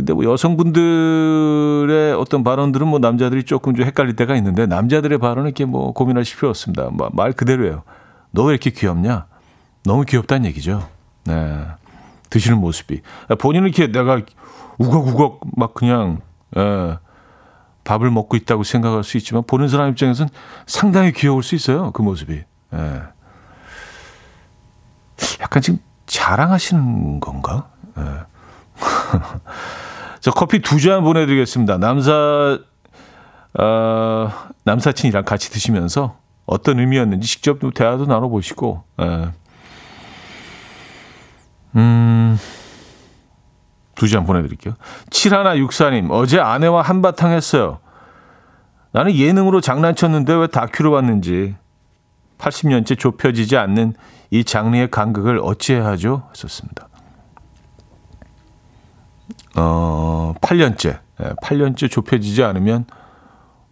근데 0.01 0.15
뭐 0.15 0.25
여성분들의 0.25 2.15
어떤 2.15 2.43
발언들은 2.43 2.89
뭐 2.89 2.99
남자들이 2.99 3.45
조금 3.45 3.75
좀 3.75 3.85
헷갈릴 3.85 4.17
때가 4.17 4.35
있는데 4.37 4.67
남자들의 4.67 5.19
발언은 5.19 5.45
이렇게 5.49 5.67
뭐 5.67 5.93
고민하실 5.93 6.37
필요 6.39 6.49
없습니다. 6.49 6.89
말 7.13 7.33
그대로예요. 7.33 7.83
너 8.33 8.45
왜 8.45 8.53
이렇게 8.53 8.71
귀엽냐? 8.71 9.27
너무 9.85 10.05
귀엽다는 10.05 10.47
얘기죠. 10.47 10.89
네. 11.25 11.67
드시는 12.31 12.59
모습이. 12.59 13.03
본인은 13.39 13.69
이렇게 13.69 13.91
내가 13.93 14.21
우걱우걱 14.79 15.41
막 15.57 15.75
그냥, 15.75 16.21
예, 16.57 16.97
밥을 17.85 18.11
먹고 18.11 18.37
있다고 18.37 18.63
생각할 18.63 19.05
수 19.05 19.17
있지만 19.19 19.43
보는 19.47 19.69
사람 19.69 19.91
입장에서는 19.91 20.31
상당히 20.67 21.13
귀여울 21.13 21.43
수 21.43 21.55
있어요. 21.55 21.91
그 21.91 22.01
모습이. 22.03 22.43
예. 22.73 23.03
약간 25.41 25.61
지금 25.61 25.81
자랑하시는 26.07 27.21
건가? 27.21 27.69
예. 27.99 28.03
저 30.21 30.31
커피 30.31 30.61
두 30.61 30.79
잔 30.79 31.03
보내드리겠습니다. 31.03 31.79
남사, 31.79 32.59
어, 33.59 34.33
남사친이랑 34.65 35.25
같이 35.25 35.51
드시면서 35.51 36.17
어떤 36.47 36.79
의미였는지 36.79 37.27
직접 37.29 37.59
대화도 37.75 38.07
나눠보시고, 38.07 38.83
예. 39.01 39.29
음, 41.77 42.39
두 43.95 44.07
잔 44.09 44.25
보내드릴게요. 44.25 44.75
7164님, 45.11 46.11
어제 46.11 46.39
아내와 46.41 46.83
한바탕 46.83 47.33
했어요. 47.33 47.79
나는 48.93 49.15
예능으로 49.15 49.61
장난쳤는데 49.61 50.35
왜 50.35 50.47
다큐로 50.49 50.91
봤는지. 50.93 51.55
80년째 52.39 52.99
좁혀지지 52.99 53.57
않는 53.57 53.95
이 54.31 54.45
장르의 54.45 54.91
간극을 54.91 55.41
어찌해야 55.43 55.85
하죠? 55.89 56.29
했었습니다. 56.31 56.89
어, 59.57 60.35
8년째. 60.41 61.01
8년째 61.43 61.83
예, 61.85 61.89
좁혀지지 61.89 62.43
않으면 62.43 62.87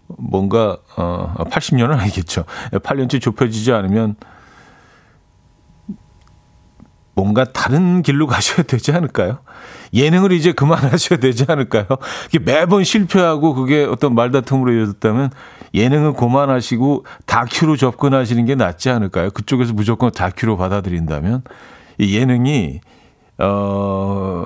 뭔가, 0.06 0.78
어, 0.96 1.34
80년은 1.38 1.98
아니겠죠. 1.98 2.44
8년째 2.72 3.14
예, 3.14 3.18
좁혀지지 3.18 3.72
않으면 3.72 4.16
뭔가 7.18 7.44
다른 7.44 8.02
길로 8.02 8.28
가셔야 8.28 8.62
되지 8.62 8.92
않을까요? 8.92 9.40
예능을 9.92 10.30
이제 10.30 10.52
그만하셔야 10.52 11.18
되지 11.18 11.46
않을까요? 11.48 11.86
매번 12.42 12.84
실패하고 12.84 13.54
그게 13.54 13.82
어떤 13.84 14.14
말다툼으로 14.14 14.72
이어졌다면 14.72 15.30
예능은 15.74 16.12
그만하시고 16.12 17.04
다큐로 17.26 17.76
접근하시는 17.76 18.44
게 18.44 18.54
낫지 18.54 18.88
않을까요? 18.90 19.30
그쪽에서 19.30 19.72
무조건 19.72 20.12
다큐로 20.12 20.56
받아들인다면 20.56 21.42
이 21.98 22.16
예능이 22.16 22.80
어, 23.38 24.44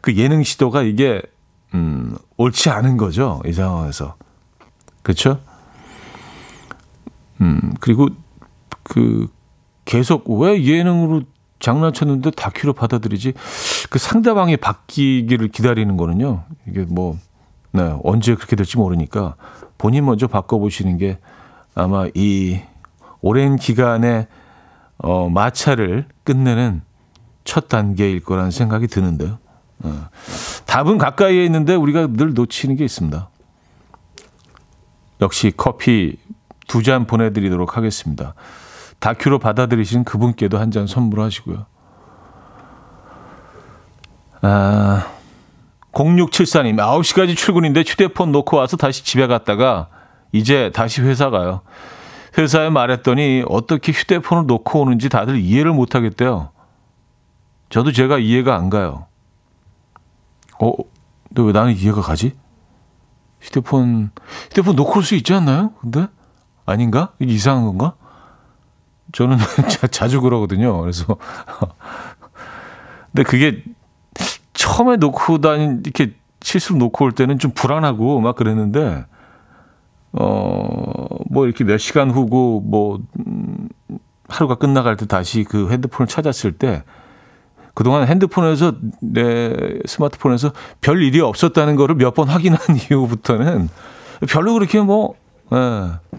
그 0.00 0.16
예능 0.16 0.42
시도가 0.42 0.82
이게, 0.82 1.22
음, 1.74 2.16
옳지 2.36 2.70
않은 2.70 2.96
거죠. 2.96 3.40
이 3.46 3.52
상황에서. 3.52 4.16
그렇죠? 5.02 5.40
음, 7.40 7.74
그리고 7.80 8.08
그 8.82 9.28
계속 9.84 10.28
왜 10.30 10.64
예능으로 10.64 11.22
장난쳤는데 11.60 12.32
다큐로 12.32 12.72
받아들이지? 12.72 13.34
그 13.90 13.98
상대방이 13.98 14.56
바뀌기를 14.56 15.48
기다리는 15.48 15.96
거는요. 15.96 16.44
이게 16.68 16.84
뭐, 16.88 17.16
네, 17.72 17.94
언제 18.02 18.34
그렇게 18.34 18.56
될지 18.56 18.76
모르니까 18.76 19.36
본인 19.78 20.04
먼저 20.04 20.26
바꿔보시는 20.26 20.98
게 20.98 21.18
아마 21.74 22.06
이 22.14 22.60
오랜 23.20 23.56
기간의 23.56 24.26
어, 24.98 25.28
마찰을 25.28 26.06
끝내는 26.24 26.82
첫 27.44 27.68
단계일 27.68 28.20
거라는 28.20 28.50
생각이 28.50 28.86
드는데요. 28.86 29.38
어. 29.84 30.08
답은 30.66 30.98
가까이에 30.98 31.44
있는데 31.46 31.74
우리가 31.74 32.08
늘 32.12 32.34
놓치는 32.34 32.76
게 32.76 32.84
있습니다. 32.84 33.28
역시 35.20 35.52
커피 35.56 36.16
두 36.68 36.82
잔 36.82 37.06
보내드리도록 37.06 37.76
하겠습니다. 37.76 38.34
다큐로 39.00 39.38
받아들이신 39.38 40.04
그분께도 40.04 40.58
한 40.58 40.70
잔 40.70 40.86
선물하시고요. 40.86 41.66
아, 44.42 45.06
0674님, 45.92 46.76
9시까지 46.76 47.36
출근인데 47.36 47.80
휴대폰 47.86 48.32
놓고 48.32 48.56
와서 48.56 48.76
다시 48.76 49.04
집에 49.04 49.26
갔다가 49.26 49.88
이제 50.32 50.70
다시 50.74 51.02
회사 51.02 51.30
가요. 51.30 51.60
회사에 52.38 52.70
말했더니 52.70 53.44
어떻게 53.48 53.92
휴대폰을 53.92 54.46
놓고 54.46 54.80
오는지 54.80 55.08
다들 55.10 55.38
이해를 55.38 55.72
못 55.72 55.94
하겠대요. 55.94 56.48
저도 57.72 57.90
제가 57.90 58.18
이해가 58.18 58.54
안 58.54 58.68
가요. 58.68 59.06
어, 60.60 60.72
근데 61.28 61.42
왜 61.42 61.52
나는 61.52 61.72
이해가 61.74 62.02
가지? 62.02 62.34
휴대폰, 63.40 64.10
휴대폰 64.50 64.76
놓고 64.76 64.98
올 64.98 65.02
수 65.02 65.14
있지 65.14 65.32
않나요? 65.32 65.72
근데? 65.80 66.06
아닌가? 66.66 67.14
이상한 67.18 67.64
건가? 67.64 67.94
저는 69.12 69.38
자, 69.90 70.06
주 70.06 70.20
그러거든요. 70.20 70.82
그래서. 70.82 71.16
근데 73.10 73.22
그게 73.22 73.64
처음에 74.52 74.96
놓고 74.96 75.38
다닌, 75.38 75.80
이렇게 75.82 76.14
실수로 76.42 76.78
놓고 76.78 77.06
올 77.06 77.12
때는 77.12 77.38
좀 77.38 77.52
불안하고 77.52 78.20
막 78.20 78.36
그랬는데, 78.36 79.06
어, 80.12 81.06
뭐 81.30 81.46
이렇게 81.46 81.64
몇 81.64 81.78
시간 81.78 82.10
후고 82.10 82.60
뭐, 82.60 83.00
음, 83.26 83.70
하루가 84.28 84.56
끝나갈 84.56 84.98
때 84.98 85.06
다시 85.06 85.42
그 85.44 85.70
핸드폰을 85.70 86.06
찾았을 86.06 86.52
때, 86.58 86.84
그동안 87.74 88.06
핸드폰에서 88.06 88.74
내 89.00 89.78
스마트폰에서 89.86 90.52
별 90.80 91.02
일이 91.02 91.20
없었다는 91.20 91.76
거를 91.76 91.94
몇 91.94 92.14
번 92.14 92.28
확인한 92.28 92.58
이후부터는 92.90 93.68
별로 94.28 94.52
그렇게 94.54 94.80
뭐 94.80 95.14
예, 95.52 96.18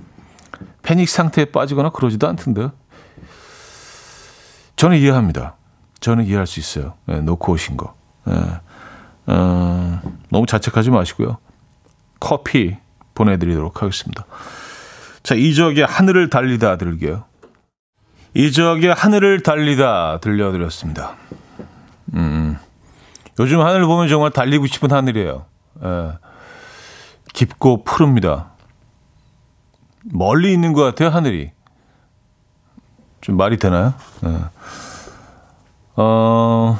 패닉 0.81 1.07
상태에 1.09 1.45
빠지거나 1.45 1.89
그러지도 1.91 2.27
않던데. 2.27 2.69
저는 4.75 4.97
이해합니다. 4.97 5.55
저는 5.99 6.25
이해할 6.25 6.47
수 6.47 6.59
있어요. 6.59 6.95
예, 7.09 7.15
놓고 7.21 7.53
오신 7.53 7.77
거. 7.77 7.95
예, 8.27 8.33
어, 9.27 10.01
너무 10.29 10.45
자책하지 10.45 10.89
마시고요. 10.91 11.37
커피 12.19 12.75
보내드리도록 13.15 13.81
하겠습니다. 13.81 14.25
자, 15.21 15.35
이적의 15.35 15.85
하늘을 15.85 16.29
달리다 16.29 16.77
들을게요. 16.77 17.23
이적의 18.35 18.93
하늘을 18.93 19.43
달리다 19.43 20.19
들려드렸습니다. 20.19 21.15
음, 22.15 22.57
요즘 23.39 23.61
하늘 23.61 23.85
보면 23.85 24.07
정말 24.07 24.31
달리고 24.31 24.65
싶은 24.67 24.91
하늘이에요. 24.91 25.45
예, 25.83 26.11
깊고 27.33 27.83
푸릅니다. 27.83 28.51
멀리 30.03 30.51
있는 30.51 30.73
것 30.73 30.83
같아요, 30.83 31.09
하늘이. 31.09 31.51
좀 33.21 33.37
말이 33.37 33.57
되나요? 33.57 33.93
예. 34.25 34.37
어, 35.95 36.79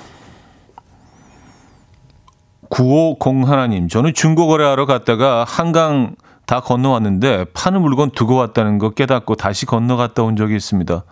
950 2.69 3.47
하나님, 3.47 3.87
저는 3.87 4.13
중고 4.15 4.47
거래하러 4.47 4.85
갔다가 4.87 5.43
한강 5.47 6.15
다 6.45 6.59
건너왔는데 6.59 7.45
파는 7.53 7.81
물건 7.81 8.09
두고 8.09 8.35
왔다는 8.35 8.79
거 8.79 8.89
깨닫고 8.89 9.35
다시 9.35 9.65
건너갔다 9.65 10.23
온 10.23 10.35
적이 10.35 10.55
있습니다. 10.55 11.03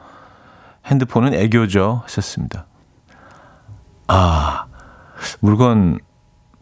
핸드폰은 0.85 1.33
애교죠. 1.33 2.01
하셨습니다. 2.03 2.65
아, 4.07 4.65
물건 5.39 5.99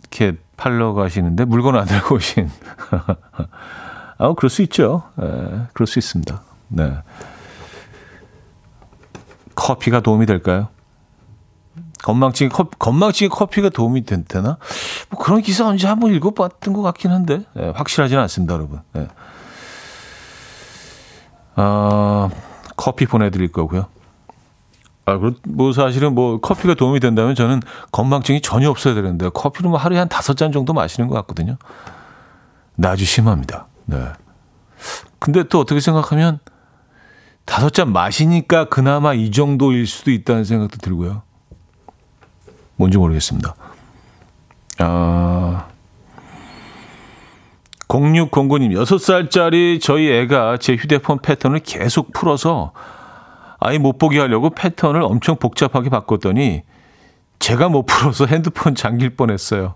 이렇게 0.02 0.38
팔러 0.58 0.94
가시는데 0.94 1.46
물건 1.46 1.76
안 1.78 1.86
들고 1.86 2.16
오신. 2.16 2.50
아, 4.18 4.34
그럴 4.34 4.50
수 4.50 4.62
있죠. 4.64 5.04
예, 5.22 5.68
그럴 5.74 5.88
수 5.88 5.98
있습니다. 6.00 6.42
네. 6.70 6.98
커피가 9.56 10.02
도움이 10.02 10.26
될까요? 10.26 10.68
건망증이 12.04 12.50
커피, 12.50 12.78
건망증이 12.80 13.30
커피가 13.30 13.70
도움이 13.70 14.04
되나? 14.06 14.58
뭐 15.10 15.20
그런 15.20 15.42
기사 15.42 15.68
언제 15.68 15.88
한번 15.88 16.14
읽어봤던 16.14 16.74
것 16.74 16.82
같긴 16.82 17.12
한데 17.12 17.44
네, 17.54 17.70
확실하지는 17.76 18.22
않습니다, 18.24 18.54
여러분. 18.54 18.82
네. 18.94 19.08
아, 21.56 22.30
커피 22.78 23.06
보내드릴 23.06 23.52
거고요. 23.52 23.88
아, 25.10 25.20
뭐 25.48 25.74
사실은 25.74 26.14
뭐 26.14 26.40
커피가 26.40 26.76
도움이 26.76 27.00
된다면 27.00 27.36
저는 27.36 27.62
건망증이 27.92 28.42
전혀 28.42 28.70
없어야 28.70 28.94
되는데 28.94 29.30
커피는 29.30 29.72
뭐 29.72 29.80
하루에 29.80 29.98
한 29.98 30.08
다섯 30.08 30.36
잔 30.36 30.52
정도 30.52 30.74
마시는 30.74 31.08
것 31.10 31.16
같거든요. 31.16 31.58
나 32.76 32.92
아주 32.92 33.06
심합니다. 33.06 33.68
네. 33.86 33.98
근데 35.20 35.44
또 35.44 35.60
어떻게 35.60 35.80
생각하면 35.80 36.40
다섯 37.46 37.74
잔 37.74 37.92
마시니까 37.92 38.66
그나마 38.66 39.14
이 39.14 39.32
정도일 39.32 39.88
수도 39.88 40.12
있다는 40.12 40.44
생각도 40.44 40.78
들고요. 40.78 41.24
뭔지 42.76 42.98
모르겠습니다. 42.98 43.56
아, 44.78 45.66
0609님, 47.90 48.72
6살짜리 48.72 49.82
저희 49.82 50.10
애가 50.12 50.58
제 50.58 50.76
휴대폰 50.76 51.20
패턴을 51.20 51.60
계속 51.60 52.14
풀어서 52.14 52.72
아이 53.60 53.78
못 53.78 53.98
보게 53.98 54.20
하려고 54.20 54.50
패턴을 54.50 55.02
엄청 55.02 55.36
복잡하게 55.36 55.90
바꿨더니 55.90 56.64
제가 57.40 57.70
못 57.70 57.86
풀어서 57.86 58.26
핸드폰 58.26 58.76
잠길 58.76 59.12
뻔했어요. 59.12 59.76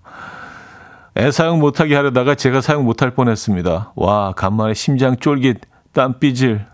애 1.16 1.32
사용 1.32 1.60
못하게 1.60 1.96
하려다가 1.96 2.36
제가 2.36 2.62
사용 2.62 2.86
못할 2.86 3.12
뻔했습니다. 3.12 3.94
와, 3.96 4.34
간만에 4.34 4.74
심장 4.74 5.18
쫄깃, 5.18 5.62
땀 5.94 6.20
삐질. 6.20 6.66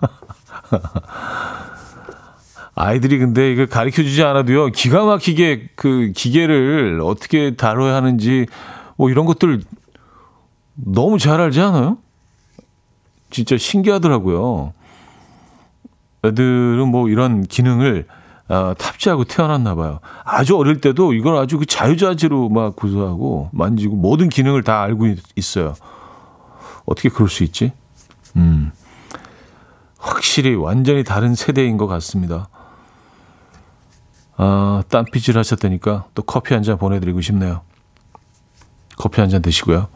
아이들이 2.74 3.18
근데 3.18 3.52
이거 3.52 3.66
가르쳐 3.66 4.02
주지 4.02 4.22
않아도요, 4.22 4.68
기가 4.68 5.04
막히게 5.04 5.70
그 5.74 6.12
기계를 6.14 7.00
어떻게 7.02 7.56
다뤄야 7.56 7.94
하는지, 7.94 8.46
뭐 8.96 9.10
이런 9.10 9.26
것들 9.26 9.62
너무 10.74 11.18
잘 11.18 11.40
알지 11.40 11.60
않아요? 11.60 11.98
진짜 13.30 13.58
신기하더라고요. 13.58 14.72
애들은 16.24 16.88
뭐 16.88 17.08
이런 17.08 17.42
기능을 17.42 18.06
어, 18.48 18.74
탑재하고 18.78 19.24
태어났나 19.24 19.74
봐요. 19.74 20.00
아주 20.24 20.56
어릴 20.56 20.80
때도 20.80 21.14
이걸 21.14 21.36
아주 21.36 21.58
그 21.58 21.66
자유자재로 21.66 22.48
막 22.50 22.76
구조하고 22.76 23.48
만지고 23.52 23.96
모든 23.96 24.28
기능을 24.28 24.62
다 24.62 24.82
알고 24.82 25.06
있, 25.06 25.56
어요 25.56 25.74
어떻게 26.84 27.08
그럴 27.08 27.28
수 27.28 27.44
있지? 27.44 27.72
음. 28.36 28.72
확실히 29.98 30.54
완전히 30.54 31.04
다른 31.04 31.34
세대인 31.34 31.76
것 31.76 31.86
같습니다. 31.86 32.48
아, 34.36 34.82
땀피질 34.88 35.38
하셨다니까 35.38 36.06
또 36.14 36.22
커피 36.22 36.54
한 36.54 36.62
잔 36.64 36.76
보내드리고 36.78 37.20
싶네요. 37.20 37.62
커피 38.98 39.20
한 39.20 39.30
잔 39.30 39.40
드시고요. 39.42 39.88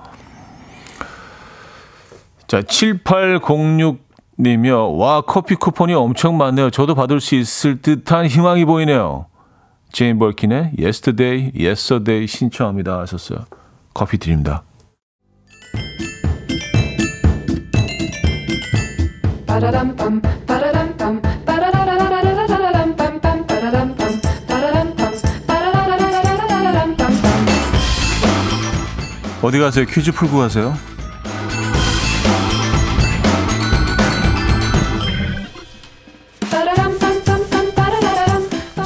자, 2.46 2.62
7806 2.62 4.05
님이요. 4.38 4.96
와, 4.96 5.22
커피 5.22 5.54
쿠폰이 5.54 5.94
엄청 5.94 6.36
많네요. 6.36 6.70
저도 6.70 6.94
받을 6.94 7.20
수 7.20 7.34
있을 7.34 7.80
듯한 7.80 8.26
희망이 8.26 8.64
보이네요. 8.64 9.26
제인 9.92 10.18
버킨의 10.18 11.52
Yesterday 11.58 11.97
Yes 11.97 12.09
a 12.09 12.14
Day 12.14 12.26
신청합니다 12.26 13.00
하셨어요. 13.00 13.46
커피 13.94 14.18
드립니다. 14.18 14.62
어디 29.42 29.58
가세요? 29.60 29.86
퀴즈 29.86 30.12
풀고 30.12 30.38
가세요. 30.38 30.74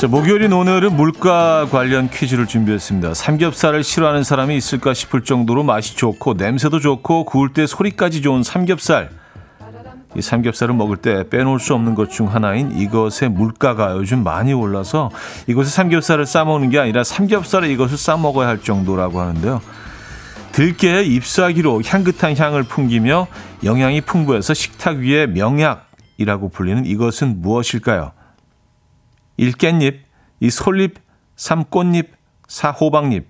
자, 0.01 0.07
목요일인 0.07 0.55
오늘은 0.55 0.97
물가 0.97 1.67
관련 1.71 2.09
퀴즈를 2.09 2.47
준비했습니다. 2.47 3.13
삼겹살을 3.13 3.85
싫어하는 3.85 4.23
사람이 4.23 4.57
있을까 4.57 4.95
싶을 4.95 5.25
정도로 5.25 5.63
맛이 5.63 5.95
좋고 5.95 6.33
냄새도 6.39 6.81
좋고 6.81 7.27
구울 7.27 7.53
때 7.53 7.67
소리까지 7.67 8.23
좋은 8.23 8.43
삼겹살. 8.43 9.11
이 10.17 10.23
삼겹살을 10.23 10.75
먹을 10.75 10.97
때 10.97 11.29
빼놓을 11.29 11.61
수 11.61 11.75
없는 11.75 11.95
것 11.95 12.09
중 12.09 12.33
하나인 12.33 12.73
이것의 12.79 13.29
물가가 13.31 13.93
요즘 13.93 14.25
많이 14.25 14.55
올라서 14.55 15.11
이것에 15.49 15.69
삼겹살을 15.69 16.25
싸 16.25 16.47
먹는 16.47 16.71
게 16.71 16.79
아니라 16.79 17.05
삼겹살에 17.05 17.71
이것을 17.71 17.99
싸 17.99 18.17
먹어야 18.17 18.49
할 18.49 18.63
정도라고 18.63 19.21
하는데요. 19.21 19.61
들깨에 20.53 21.03
잎사귀로 21.03 21.83
향긋한 21.85 22.39
향을 22.39 22.63
풍기며 22.63 23.27
영양이 23.65 24.01
풍부해서 24.01 24.55
식탁 24.55 24.97
위에 24.97 25.27
명약이라고 25.27 26.49
불리는 26.49 26.87
이것은 26.87 27.43
무엇일까요? 27.43 28.13
1. 29.41 29.53
깻잎, 29.53 30.01
2. 30.41 30.51
솔잎, 30.51 30.97
3. 31.37 31.65
꽃잎, 31.65 32.13
4. 32.47 32.73
호박잎. 32.73 33.25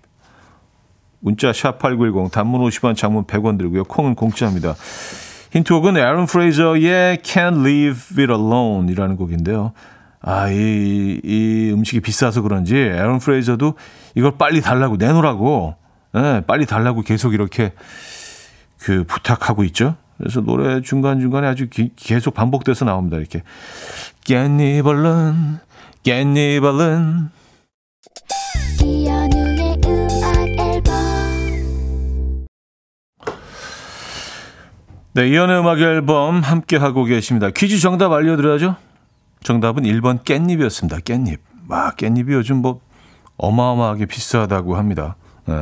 문자 1.20 1.52
샵8910 1.52 2.32
단문 2.32 2.62
50원 2.62 2.96
장문 2.96 3.24
100원 3.26 3.56
들고요. 3.58 3.84
콩은 3.84 4.16
공짜입니다. 4.16 4.74
힌트곡은 5.52 5.96
에런 5.96 6.26
프레이저의 6.26 7.18
Can't 7.18 7.60
Leave 7.60 8.24
It 8.24 8.32
Alone 8.32 8.90
이라는 8.90 9.16
곡인데요. 9.16 9.72
아, 10.20 10.48
이, 10.50 11.20
이 11.22 11.70
음식이 11.72 12.00
비싸서 12.00 12.42
그런지 12.42 12.76
에런 12.76 13.20
프레이저도 13.20 13.74
이걸 14.16 14.36
빨리 14.36 14.60
달라고 14.60 14.96
내놓으라고 14.96 15.76
네, 16.14 16.40
빨리 16.40 16.66
달라고 16.66 17.02
계속 17.02 17.34
이렇게 17.34 17.72
그 18.78 19.04
부탁하고 19.04 19.62
있죠. 19.64 19.94
그래서 20.18 20.40
노래 20.40 20.80
중간중간에 20.80 21.46
아주 21.46 21.68
기, 21.70 21.92
계속 21.94 22.34
반복돼서 22.34 22.84
나옵니다. 22.84 23.16
이렇게 23.18 23.42
깻잎 24.24 24.84
얼른 24.84 25.60
깻잎 26.02 26.62
얼른 26.64 27.30
네, 35.12 35.28
이연의 35.28 35.58
음악 35.60 35.80
앨범 35.80 36.40
함께 36.40 36.76
하고 36.76 37.04
계십니다. 37.04 37.50
퀴즈 37.50 37.78
정답 37.80 38.12
알려드려야죠. 38.12 38.76
정답은 39.42 39.82
1번 39.82 40.24
깻잎이었습니다. 40.24 41.00
깻잎. 41.00 41.38
와, 41.68 41.92
깻잎이 41.96 42.32
요즘 42.32 42.56
뭐 42.58 42.80
어마어마하게 43.36 44.06
비싸다고 44.06 44.76
합니다. 44.76 45.16
네. 45.46 45.54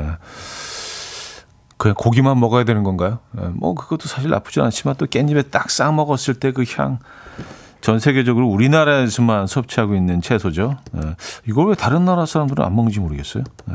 그냥 1.79 1.95
고기만 1.95 2.39
먹어야 2.41 2.65
되는 2.65 2.83
건가요? 2.83 3.21
네. 3.33 3.49
뭐 3.55 3.75
그것도 3.75 4.07
사실 4.09 4.31
나쁘지 4.31 4.61
않지만 4.61 4.97
또 4.97 5.07
깻잎에 5.07 5.51
딱 5.51 5.71
싸 5.71 5.91
먹었을 5.93 6.35
때 6.35 6.51
그 6.53 6.65
향. 6.77 6.99
전 7.81 7.99
세계적으로 7.99 8.47
우리나라에서만 8.49 9.47
섭취하고 9.47 9.95
있는 9.95 10.21
채소죠. 10.21 10.77
네. 10.93 11.15
이걸 11.47 11.69
왜 11.69 11.75
다른 11.75 12.05
나라 12.05 12.27
사람들은 12.27 12.65
안 12.65 12.75
먹는지 12.75 13.01
모르겠어요. 13.01 13.45
네. 13.67 13.75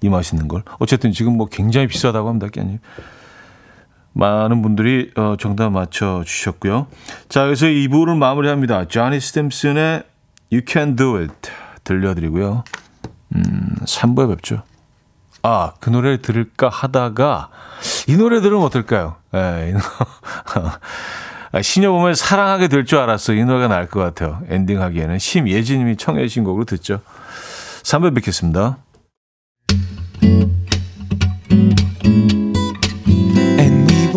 이 0.00 0.08
맛있는 0.08 0.48
걸. 0.48 0.62
어쨌든 0.78 1.12
지금 1.12 1.36
뭐 1.36 1.46
굉장히 1.46 1.86
비싸다고 1.86 2.28
합니다, 2.28 2.48
깻잎. 2.48 2.78
많은 4.14 4.62
분들이 4.62 5.10
어, 5.16 5.36
정답 5.38 5.70
맞춰 5.70 6.22
주셨고요. 6.26 6.86
자, 7.28 7.44
그래서 7.44 7.66
2부를 7.66 8.16
마무리합니다. 8.16 8.86
조니 8.88 9.20
스탬슨의 9.20 10.02
You 10.52 10.62
Can 10.66 10.96
Do 10.96 11.16
It 11.16 11.50
들려드리고요. 11.84 12.64
음, 13.34 13.76
3부에 13.84 14.28
뵙죠. 14.28 14.62
아, 15.42 15.72
그 15.80 15.90
노래를 15.90 16.22
들을까 16.22 16.68
하다가 16.68 17.48
이 18.06 18.16
노래 18.16 18.40
들으면 18.40 18.64
어떨까요? 18.64 19.16
예, 19.34 19.74
아, 20.54 20.78
신여범을 21.60 22.14
사랑하게 22.14 22.68
될 22.68 22.84
줄 22.86 22.98
알았어. 22.98 23.34
이 23.34 23.44
노래가 23.44 23.68
나을 23.68 23.86
것 23.88 24.00
같아요. 24.00 24.40
엔딩하기에는 24.48 25.18
심예진님이 25.18 25.96
청해 25.96 26.22
주신 26.26 26.44
곡으로 26.44 26.64
듣죠. 26.64 27.00
3부 27.82 28.14
뵙겠습니다. 28.14 28.78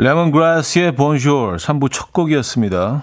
레몬그라스의 0.00 0.96
본조르 0.96 1.56
3부 1.56 1.92
첫 1.92 2.10
곡이었습니다. 2.14 3.02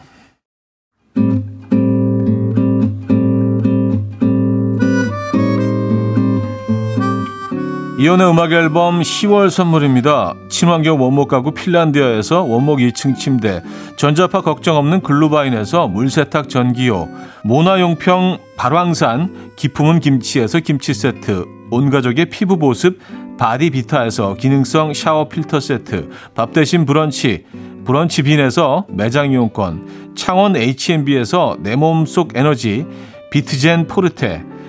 이혼의 7.99 8.27
음악 8.27 8.51
앨범 8.51 9.01
10월 9.01 9.51
선물입니다. 9.51 10.33
친환경 10.49 10.99
원목 10.99 11.27
가구 11.27 11.51
핀란디아에서 11.51 12.41
원목 12.41 12.79
2층 12.79 13.15
침대, 13.15 13.61
전자파 13.97 14.41
걱정 14.41 14.77
없는 14.77 15.01
글루바인에서 15.01 15.87
물세탁 15.89 16.49
전기요, 16.49 17.09
모나용평 17.43 18.39
발왕산 18.55 19.51
기품은 19.55 19.99
김치에서 19.99 20.61
김치 20.61 20.95
세트, 20.95 21.45
온 21.69 21.91
가족의 21.91 22.31
피부 22.31 22.57
보습 22.57 22.97
바디비타에서 23.37 24.35
기능성 24.35 24.93
샤워 24.93 25.27
필터 25.27 25.59
세트, 25.59 26.09
밥 26.35 26.53
대신 26.53 26.85
브런치, 26.85 27.45
브런치 27.85 28.23
빈에서 28.23 28.85
매장 28.89 29.31
이용권, 29.31 30.13
창원 30.15 30.55
H&B에서 30.55 31.57
내 31.61 31.75
몸속 31.75 32.35
에너지, 32.35 32.85
비트젠 33.31 33.87
포르테, 33.87 34.43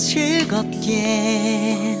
즐겁게 0.00 2.00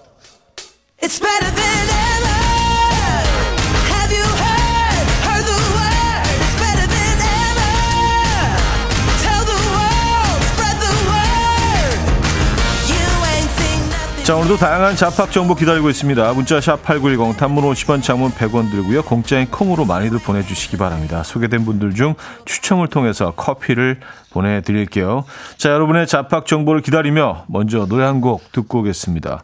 자, 14.31 14.37
오늘도 14.37 14.55
다양한 14.55 14.95
잡학 14.95 15.29
정보 15.29 15.55
기다리고 15.55 15.89
있습니다. 15.89 16.31
문자 16.35 16.57
샵8910 16.59 17.35
단문 17.35 17.65
50원 17.65 18.01
장문 18.01 18.31
100원 18.31 18.71
들고요. 18.71 19.03
공짜인 19.03 19.45
콩으로 19.51 19.83
많이들 19.83 20.19
보내주시기 20.19 20.77
바랍니다. 20.77 21.21
소개된 21.21 21.65
분들 21.65 21.95
중 21.95 22.15
추첨을 22.45 22.87
통해서 22.87 23.33
커피를 23.35 23.99
보내드릴게요. 24.29 25.25
자, 25.57 25.71
여러분의 25.71 26.07
잡학 26.07 26.45
정보를 26.45 26.81
기다리며 26.81 27.43
먼저 27.49 27.85
노래 27.87 28.05
한 28.05 28.21
곡 28.21 28.53
듣고 28.53 28.79
오겠습니다. 28.79 29.43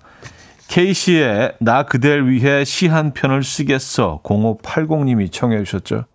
K씨의 0.69 1.55
나 1.59 1.83
그댈 1.83 2.25
위해 2.29 2.63
시 2.63 2.87
한 2.87 3.11
편을 3.11 3.43
쓰겠어 3.43 4.21
0580님이 4.23 5.33
청해 5.33 5.65
주셨죠. 5.65 6.05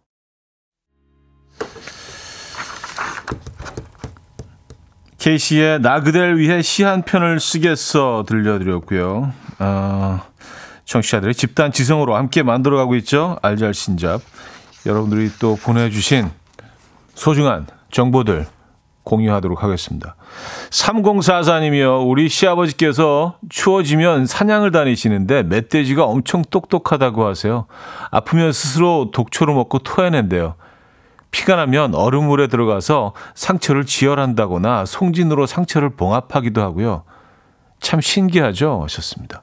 케이시의 5.23 5.81
나 5.81 6.01
그댈 6.01 6.37
위해 6.37 6.63
시 6.63 6.83
한 6.83 7.03
편을 7.03 7.39
쓰겠어 7.39 8.25
들려드렸고요. 8.27 9.33
어, 9.61 10.21
청취자들의 10.85 11.33
집단 11.35 11.71
지성으로 11.71 12.17
함께 12.17 12.43
만들어가고 12.43 12.97
있죠. 12.97 13.39
알잘신잡. 13.41 14.21
여러분들이 14.85 15.31
또 15.39 15.55
보내주신 15.55 16.29
소중한 17.15 17.69
정보들 17.93 18.47
공유하도록 19.05 19.63
하겠습니다. 19.63 20.17
3044님이요. 20.71 22.09
우리 22.09 22.29
시아버지께서 22.29 23.39
추워지면 23.49 24.27
사냥을 24.27 24.73
다니시는데 24.73 25.45
멧돼지가 25.45 26.05
엄청 26.05 26.43
똑똑하다고 26.51 27.25
하세요. 27.27 27.67
아프면 28.11 28.51
스스로 28.53 29.13
독초를 29.13 29.55
먹고 29.55 29.79
토해낸대요. 29.79 30.57
피가 31.33 31.57
나면 31.57 31.95
얼음물에 31.95 32.47
들어가서 32.47 33.15
상처를 33.35 33.85
지혈한다거나 33.85 34.85
송진으로 34.85 35.47
상처를 35.47 35.91
봉합하기도 35.91 36.63
하고요. 36.63 37.03
참 37.81 38.01
신기하죠? 38.01 38.81
하셨습니다. 38.85 39.43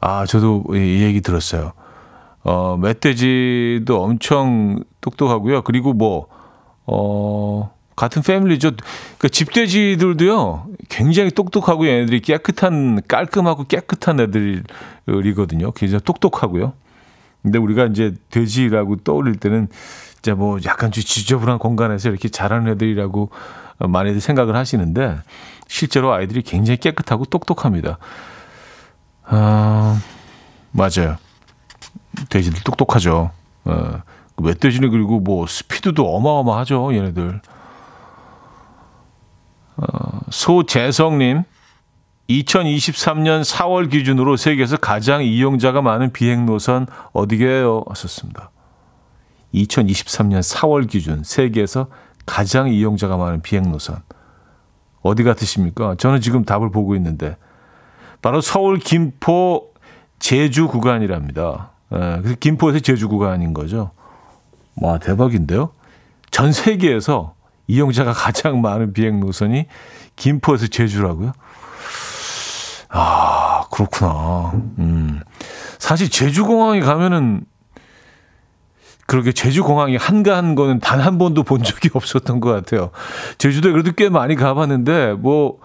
아, 0.00 0.26
저도 0.26 0.64
이 0.72 1.02
얘기 1.02 1.20
들었어요. 1.20 1.72
어, 2.42 2.76
멧돼지도 2.76 4.02
엄청 4.02 4.82
똑똑하고요. 5.00 5.62
그리고 5.62 5.92
뭐, 5.92 6.26
어, 6.86 7.72
같은 7.94 8.22
패밀리죠. 8.22 8.72
그 9.18 9.28
집돼지들도요, 9.28 10.66
굉장히 10.88 11.30
똑똑하고 11.30 11.86
얘네들이 11.86 12.20
깨끗한, 12.20 13.02
깔끔하고 13.06 13.64
깨끗한 13.64 14.18
애들이거든요. 14.18 15.70
굉장히 15.72 16.02
똑똑하고요. 16.02 16.72
근데 17.42 17.58
우리가 17.58 17.86
이제 17.86 18.14
돼지라고 18.30 18.96
떠올릴 18.96 19.36
때는 19.36 19.68
진짜 20.22 20.36
뭐 20.36 20.58
약간 20.64 20.92
좀 20.92 21.02
지저분한 21.02 21.58
공간에서 21.58 22.08
이렇게 22.08 22.28
자라는 22.28 22.72
애들이라고 22.72 23.30
많이들 23.78 24.20
생각을 24.20 24.54
하시는데 24.54 25.18
실제로 25.66 26.12
아이들이 26.12 26.42
굉장히 26.42 26.76
깨끗하고 26.78 27.24
똑똑합니다. 27.24 27.98
아, 29.24 30.00
맞아요. 30.70 31.16
돼지들 32.28 32.62
똑똑하죠. 32.62 33.32
어, 33.64 34.02
멧돼지는 34.36 34.90
그리고 34.90 35.18
뭐 35.18 35.46
스피드도 35.46 36.14
어마어마하죠, 36.14 36.94
얘네들. 36.94 37.40
어, 39.78 40.20
소재성님, 40.30 41.42
2023년 42.30 43.42
4월 43.44 43.90
기준으로 43.90 44.36
세계에서 44.36 44.76
가장 44.76 45.24
이용자가 45.24 45.82
많은 45.82 46.12
비행 46.12 46.46
노선 46.46 46.86
어디게요? 47.12 47.84
하셨습니다. 47.88 48.50
2023년 49.54 50.40
4월 50.40 50.88
기준 50.88 51.22
세계에서 51.24 51.88
가장 52.26 52.68
이용자가 52.68 53.16
많은 53.16 53.42
비행 53.42 53.70
노선 53.70 53.96
어디 55.02 55.24
같으십니까? 55.24 55.96
저는 55.98 56.20
지금 56.20 56.44
답을 56.44 56.70
보고 56.70 56.94
있는데 56.96 57.36
바로 58.20 58.40
서울 58.40 58.78
김포 58.78 59.72
제주 60.18 60.68
구간이랍니다. 60.68 61.72
예, 61.92 62.22
김포에서 62.38 62.78
제주 62.78 63.08
구간인 63.08 63.52
거죠. 63.52 63.90
와 64.76 64.98
대박인데요. 64.98 65.70
전 66.30 66.52
세계에서 66.52 67.34
이용자가 67.66 68.12
가장 68.12 68.60
많은 68.60 68.92
비행 68.92 69.20
노선이 69.20 69.66
김포에서 70.16 70.68
제주라고요? 70.68 71.32
아 72.88 73.64
그렇구나. 73.70 74.52
음. 74.78 75.20
사실 75.78 76.08
제주 76.08 76.44
공항에 76.44 76.80
가면은 76.80 77.44
그렇게 79.12 79.30
제주 79.32 79.62
공항이 79.62 79.96
한가한 79.96 80.54
거는 80.54 80.80
단 80.80 81.02
한 81.02 81.18
번도 81.18 81.42
본 81.42 81.62
적이 81.62 81.90
없었던 81.94 82.40
것 82.40 82.50
같아요. 82.50 82.90
제주도에 83.38 83.72
그래도 83.72 83.92
꽤 83.96 84.08
많이 84.08 84.36
가봤는데 84.36 85.14
뭐 85.18 85.58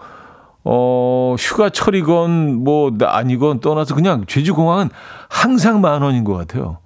어, 0.64 1.34
휴가철이건 1.38 2.62
뭐 2.64 2.90
아니건 3.00 3.60
떠나서 3.60 3.94
그냥 3.94 4.24
제주 4.28 4.54
공항은 4.54 4.90
항상 5.30 5.80
만 5.80 6.02
원인 6.02 6.24
것 6.24 6.34
같아요. 6.34 6.78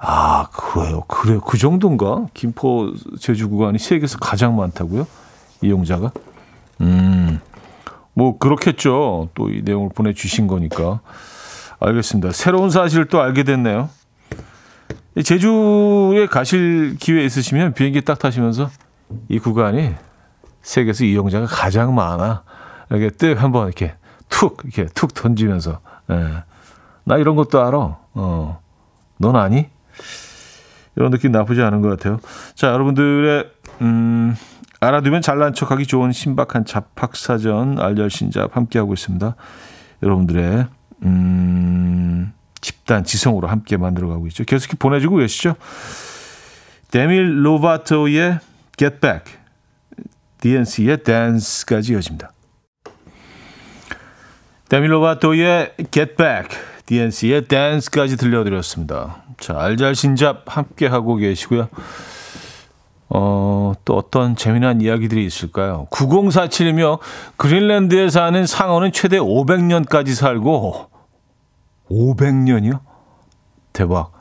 아, 0.00 0.48
그래요. 0.50 1.02
그래요. 1.06 1.40
그 1.42 1.58
정도인가? 1.58 2.26
김포 2.32 2.92
제주 3.20 3.50
구간이 3.50 3.78
세계에서 3.78 4.18
가장 4.18 4.56
많다고요? 4.56 5.06
이용자가? 5.60 6.10
음. 6.80 7.40
뭐 8.14 8.38
그렇겠죠. 8.38 9.28
또 9.34 9.48
이 9.50 9.60
내용을 9.62 9.90
보내 9.94 10.12
주신 10.14 10.46
거니까. 10.46 11.00
알겠습니다. 11.80 12.32
새로운 12.32 12.70
사실을 12.70 13.04
또 13.06 13.20
알게 13.20 13.42
됐네요. 13.44 13.90
제주에 15.24 16.26
가실 16.26 16.96
기회 16.98 17.24
있으시면 17.24 17.74
비행기 17.74 18.02
딱 18.02 18.18
타시면서 18.18 18.70
이 19.28 19.38
구간이 19.38 19.94
세계에서 20.62 21.04
이용자가 21.04 21.46
가장 21.46 21.94
많아. 21.94 22.44
이렇게 22.90 23.10
뜩 23.10 23.42
한번 23.42 23.66
이렇게 23.66 23.94
툭 24.28 24.58
이렇게 24.64 24.86
툭 24.94 25.14
던지면서 25.14 25.80
예. 26.10 26.44
나 27.04 27.16
이런 27.16 27.36
것도 27.36 27.60
알아. 27.60 27.98
어. 28.14 28.60
넌 29.18 29.36
아니? 29.36 29.68
이런 30.96 31.10
느낌 31.10 31.32
나쁘지 31.32 31.62
않은 31.62 31.82
것 31.82 31.88
같아요. 31.88 32.20
자, 32.54 32.68
여러분들의 32.68 33.50
음, 33.82 34.34
알아두면 34.80 35.22
잘난 35.22 35.54
척하기 35.54 35.86
좋은 35.86 36.12
신박한 36.12 36.64
잡학사전 36.64 37.78
알열신잡 37.80 38.56
함께하고 38.56 38.94
있습니다. 38.94 39.34
여러분들의 40.02 40.66
음, 41.04 42.32
집단 42.60 43.04
지성으로 43.04 43.48
함께 43.48 43.76
만들어가고 43.76 44.26
있죠. 44.28 44.44
계속 44.44 44.78
보내주고 44.78 45.16
계시죠. 45.16 45.54
데밀 46.90 47.44
로바토의 47.44 48.40
Get 48.76 48.98
Back, 49.00 49.34
DNC의 50.40 51.02
Dance까지 51.04 51.92
이어집니다. 51.92 52.32
데밀 54.68 54.92
로바토의 54.92 55.74
Get 55.90 56.14
Back, 56.16 56.58
DNC의 56.86 57.46
Dance까지 57.46 58.16
들려드렸습니다. 58.16 59.22
자, 59.38 59.58
알잘신잡 59.58 60.44
함께 60.46 60.86
하고 60.86 61.16
계시고요. 61.16 61.68
어, 63.08 63.72
또 63.84 63.96
어떤 63.96 64.36
재미난 64.36 64.80
이야기들이 64.80 65.24
있을까요? 65.24 65.86
9047이며 65.90 66.98
그린랜드에 67.36 68.08
사는 68.08 68.46
상어는 68.46 68.92
최대 68.92 69.18
500년까지 69.18 70.14
살고 70.14 70.89
500년이요? 71.90 72.80
대박. 73.72 74.12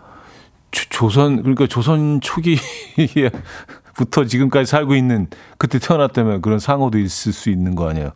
조, 0.72 1.10
선 1.10 1.42
그러니까 1.42 1.66
조선 1.68 2.22
초기부터 2.22 2.62
지금까지 4.28 4.70
살고 4.70 4.96
있는 4.96 5.28
그때 5.58 5.80
태어났다면 5.80 6.42
그런 6.42 6.60
상어도 6.60 7.00
있을 7.00 7.34
수 7.34 7.50
있는 7.50 7.76
거 7.76 7.90
아니에요. 7.90 8.12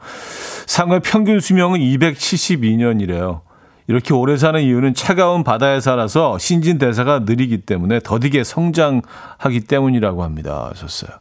상어의 0.68 1.02
평균 1.02 1.40
수명은 1.40 1.80
272년이래요. 1.80 3.42
이렇게 3.88 4.14
오래 4.14 4.38
사는 4.38 4.62
이유는 4.62 4.94
차가운 4.94 5.44
바다에 5.44 5.82
살아서 5.82 6.38
신진 6.38 6.78
대사가 6.78 7.20
느리기 7.20 7.62
때문에 7.62 8.00
더디게 8.00 8.44
성장하기 8.44 9.62
때문이라고 9.68 10.24
합니다. 10.24 10.70
하셨어요. 10.72 11.12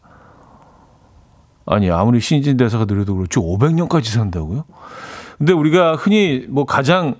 아니, 1.66 1.90
아무리 1.90 2.20
신진 2.20 2.56
대사가 2.56 2.84
느려도 2.84 3.16
그렇지 3.16 3.38
500년까지 3.38 4.04
산다고요? 4.04 4.64
근데 5.38 5.52
우리가 5.52 5.96
흔히 5.96 6.46
뭐 6.48 6.64
가장 6.64 7.16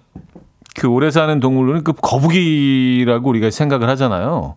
그 0.78 0.88
오래 0.88 1.11
사는 1.11 1.38
동물은 1.40 1.85
그 1.85 1.92
거북이라고 1.92 3.28
우리가 3.28 3.50
생각을 3.50 3.88
하잖아요. 3.90 4.56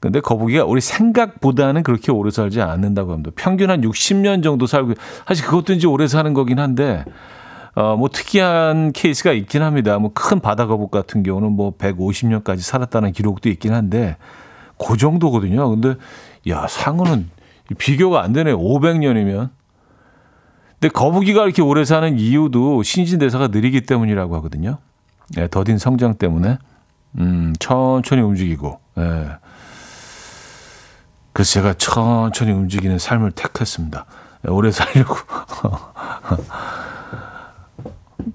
근데 0.00 0.20
거북이가 0.20 0.64
우리 0.64 0.80
생각보다는 0.80 1.82
그렇게 1.82 2.12
오래 2.12 2.30
살지 2.30 2.60
않는다고 2.60 3.12
합니다. 3.12 3.30
평균 3.34 3.70
한 3.70 3.80
60년 3.80 4.42
정도 4.42 4.66
살고 4.66 4.94
사실 5.26 5.46
그것도 5.46 5.72
이제 5.72 5.86
오래 5.86 6.06
사는 6.06 6.32
거긴 6.34 6.58
한데 6.58 7.04
어, 7.74 7.96
뭐 7.96 8.08
특이한 8.08 8.92
케이스가 8.92 9.32
있긴 9.32 9.62
합니다. 9.62 9.98
뭐 9.98 10.10
큰 10.14 10.40
바다 10.40 10.66
거북 10.66 10.90
같은 10.90 11.22
경우는 11.22 11.52
뭐 11.52 11.76
150년까지 11.76 12.60
살았다는 12.60 13.12
기록도 13.12 13.48
있긴 13.50 13.74
한데 13.74 14.16
그 14.78 14.96
정도거든요. 14.96 15.68
근데 15.70 15.94
야, 16.48 16.66
상어는 16.68 17.28
비교가 17.78 18.22
안 18.22 18.32
되네. 18.32 18.52
500년이면. 18.52 19.50
근데 20.78 20.92
거북이가 20.92 21.44
이렇게 21.44 21.62
오래 21.62 21.84
사는 21.84 22.18
이유도 22.18 22.82
신진대사가 22.82 23.48
느리기 23.48 23.82
때문이라고 23.82 24.36
하거든요. 24.36 24.78
네, 25.34 25.48
더딘 25.48 25.78
성장 25.78 26.14
때문에 26.14 26.58
음, 27.18 27.54
천천히 27.58 28.22
움직이고. 28.22 28.80
예. 28.98 29.28
그래서 31.32 31.52
제가 31.52 31.74
천천히 31.74 32.52
움직이는 32.52 32.98
삶을 32.98 33.32
택했습니다. 33.32 34.06
예, 34.46 34.50
오래 34.50 34.70
살려고. 34.70 35.16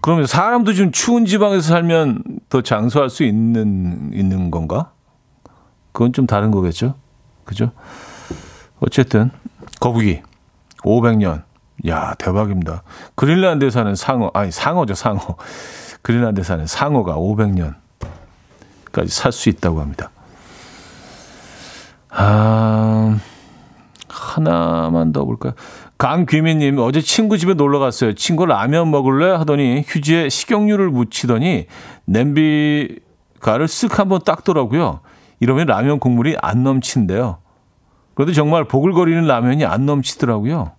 그러면 0.01 0.25
사람도 0.25 0.73
좀 0.73 0.91
추운 0.91 1.25
지방에서 1.25 1.61
살면 1.61 2.23
더 2.49 2.61
장수할 2.61 3.09
수 3.09 3.23
있는 3.23 4.11
있는 4.13 4.51
건가? 4.51 4.91
그건 5.91 6.13
좀 6.13 6.25
다른 6.25 6.51
거겠죠. 6.51 6.95
그죠? 7.43 7.71
어쨌든 8.79 9.31
거북이 9.79 10.21
500년. 10.83 11.43
야, 11.87 12.13
대박입니다. 12.15 12.83
그린란드에 13.15 13.71
사는 13.71 13.95
상어, 13.95 14.29
아니 14.33 14.51
상어죠, 14.51 14.93
상어. 14.93 15.19
그린란드에 16.01 16.43
사는 16.43 16.65
상어가 16.65 17.15
500년까지 17.15 19.09
살 19.09 19.31
수 19.31 19.49
있다고 19.49 19.81
합니다. 19.81 20.09
아, 22.09 23.17
하나만 24.09 25.11
더 25.13 25.23
볼까요? 25.25 25.53
강귀민님 25.97 26.79
어제 26.79 26.99
친구 26.99 27.37
집에 27.37 27.53
놀러 27.53 27.79
갔어요. 27.79 28.13
친구 28.13 28.45
라면 28.45 28.89
먹을래 28.89 29.29
하더니 29.31 29.83
휴지에 29.87 30.29
식용유를 30.29 30.89
묻히더니 30.89 31.67
냄비가를 32.05 33.67
쓱 33.67 33.93
한번 33.93 34.21
닦더라고요. 34.25 35.01
이러면 35.39 35.67
라면 35.67 35.99
국물이 35.99 36.37
안 36.41 36.63
넘친대요. 36.63 37.37
그래도 38.15 38.33
정말 38.33 38.63
보글거리는 38.65 39.25
라면이 39.25 39.63
안 39.65 39.85
넘치더라고요. 39.85 40.71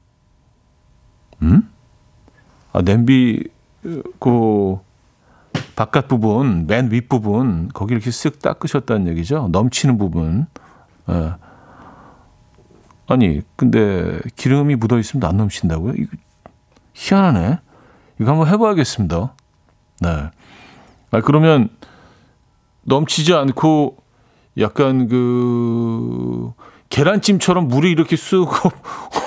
음? 1.42 1.70
아, 2.72 2.82
냄비 2.82 3.44
그 4.18 4.78
바깥 5.76 6.08
부분, 6.08 6.66
맨 6.66 6.90
윗 6.90 7.08
부분 7.08 7.68
거기 7.72 7.94
이렇게 7.94 8.10
쓱 8.10 8.40
닦으셨다는 8.40 9.08
얘기죠. 9.08 9.48
넘치는 9.50 9.98
부분. 9.98 10.46
예. 11.08 11.34
아니, 13.08 13.42
근데 13.56 14.18
기름이 14.36 14.76
묻어 14.76 14.98
있으면 14.98 15.28
안 15.28 15.36
넘친다고요? 15.36 15.94
이거 15.96 16.16
희한하네. 16.94 17.58
이거 18.20 18.30
한번 18.30 18.48
해봐야겠습니다. 18.48 19.34
네. 20.00 20.08
아, 21.10 21.20
그러면 21.20 21.68
넘치지 22.82 23.34
않고 23.34 23.96
약간 24.58 25.08
그 25.08 26.52
계란찜처럼 26.90 27.68
물이 27.68 27.90
이렇게 27.90 28.16
쑥 28.16 28.50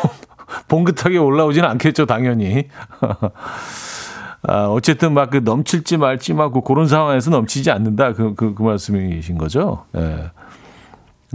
봉긋하게 0.67 1.17
올라오지는 1.17 1.67
않겠죠, 1.69 2.05
당연히. 2.05 2.67
아, 4.47 4.67
어쨌든 4.67 5.13
막 5.13 5.29
그 5.29 5.37
넘칠지 5.43 5.97
말지 5.97 6.33
막 6.33 6.53
그런 6.63 6.87
상황에서 6.87 7.29
넘치지 7.31 7.71
않는다. 7.71 8.13
그, 8.13 8.35
그, 8.35 8.53
그 8.53 8.63
말씀이신 8.63 9.37
거죠. 9.37 9.85
예. 9.95 9.99
네. 9.99 10.31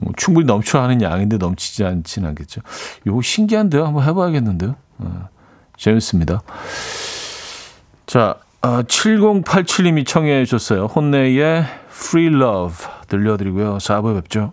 뭐 0.00 0.12
충분히 0.16 0.46
넘쳐 0.46 0.80
하는 0.80 1.02
양인데 1.02 1.36
넘치지 1.36 1.84
않지는 1.84 2.30
않겠죠. 2.30 2.62
이거 3.06 3.20
신기한데요. 3.20 3.84
한번 3.84 4.04
해봐야겠는데요. 4.04 4.76
어, 4.98 5.28
재밌습니다. 5.76 6.40
자, 8.06 8.36
어, 8.62 8.82
7087님이 8.82 10.06
청해 10.06 10.44
주셨어요. 10.44 10.86
혼내의 10.86 11.64
Free 11.90 12.34
Love 12.34 12.86
들려드리고요. 13.08 13.78
4부에 13.78 14.14
뵙죠. 14.22 14.52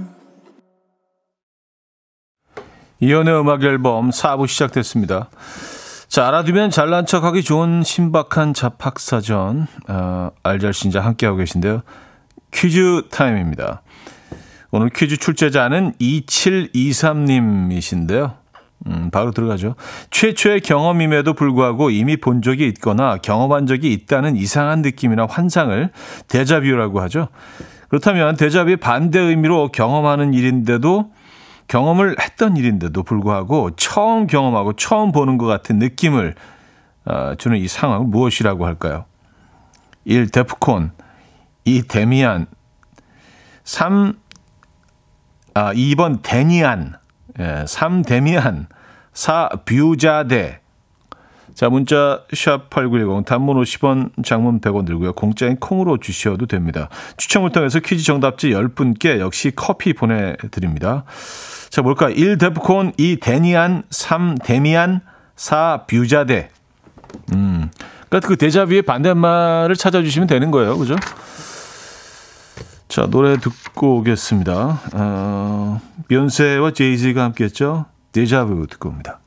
이연의 3.01 3.37
음악 3.39 3.63
앨범 3.63 4.11
4부 4.11 4.47
시작됐습니다. 4.47 5.29
자, 6.07 6.27
알아두면 6.27 6.69
잘난 6.69 7.07
척하기 7.07 7.41
좋은 7.41 7.81
신박한 7.83 8.53
잡학사전 8.53 9.65
어, 9.87 10.29
알잘신자 10.43 11.01
함께하고 11.01 11.39
계신데요. 11.39 11.81
퀴즈 12.51 13.01
타임입니다. 13.09 13.81
오늘 14.69 14.89
퀴즈 14.89 15.17
출제자는 15.17 15.93
2723님이신데요. 15.99 18.35
음, 18.85 19.09
바로 19.11 19.31
들어가죠. 19.31 19.73
최초의 20.11 20.61
경험임에도 20.61 21.33
불구하고 21.33 21.89
이미 21.89 22.17
본 22.17 22.43
적이 22.43 22.67
있거나 22.67 23.17
경험한 23.17 23.65
적이 23.65 23.93
있다는 23.93 24.35
이상한 24.35 24.83
느낌이나 24.83 25.25
환상을 25.27 25.89
데자뷰라고 26.27 27.01
하죠. 27.01 27.29
그렇다면 27.89 28.37
데자뷰의 28.37 28.77
반대 28.77 29.19
의미로 29.19 29.69
경험하는 29.69 30.35
일인데도 30.35 31.09
경험을 31.71 32.17
했던 32.19 32.57
일인데도 32.57 33.01
불구하고 33.01 33.71
처음 33.77 34.27
경험하고 34.27 34.73
처음 34.73 35.13
보는 35.13 35.37
것 35.37 35.45
같은 35.45 35.79
느낌을 35.79 36.35
어, 37.05 37.35
주는 37.37 37.57
이 37.57 37.65
상황을 37.69 38.07
무엇이라고 38.07 38.65
할까요? 38.65 39.05
1. 40.03 40.31
데프콘 40.31 40.91
2. 41.63 41.83
데미안 41.83 42.47
3. 43.63 44.19
아, 45.53 45.73
2번 45.73 46.19
데니안 46.21 46.95
예, 47.39 47.63
3. 47.65 48.01
데미안 48.01 48.67
4. 49.13 49.49
뷰자데 49.63 50.59
자, 51.55 51.69
문자 51.69 52.23
샵 52.33 52.69
8910 52.69 53.25
단문 53.25 53.61
50원, 53.61 54.25
장문 54.25 54.59
100원 54.59 54.85
들고요. 54.85 55.13
공짜인 55.13 55.57
콩으로 55.57 55.97
주셔도 55.99 56.47
됩니다. 56.47 56.89
추첨을 57.17 57.51
통해서 57.51 57.79
퀴즈 57.79 58.03
정답지 58.03 58.49
10분께 58.49 59.19
역시 59.19 59.51
커피 59.55 59.93
보내드립니다. 59.93 61.05
자, 61.71 61.81
뭘까? 61.81 62.09
1 62.09 62.37
데프콘, 62.37 62.91
2 62.97 63.17
데니안, 63.21 63.83
3 63.89 64.37
데미안, 64.43 64.99
4 65.37 65.85
뷰자데. 65.87 66.49
음. 67.33 67.71
그러니까 68.09 68.27
그 68.27 68.35
데자뷰의 68.35 68.81
반대말을 68.81 69.77
찾아주시면 69.77 70.27
되는 70.27 70.51
거예요. 70.51 70.77
그죠? 70.77 70.97
자, 72.89 73.07
노래 73.09 73.37
듣고 73.37 73.99
오겠습니다. 73.99 74.81
어, 74.93 75.81
비욘세와 76.09 76.71
제이지가 76.71 77.23
함께 77.23 77.45
했죠. 77.45 77.85
데자뷰 78.11 78.67
듣고 78.69 78.89
옵니다. 78.89 79.21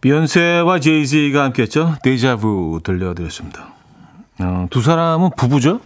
비욘세와 0.00 0.80
제이지가 0.80 1.44
함께 1.44 1.62
했죠. 1.62 1.94
데자뷰 2.02 2.80
들려드렸습니다. 2.82 3.72
어, 4.40 4.66
두 4.68 4.82
사람은 4.82 5.30
부부죠? 5.36 5.80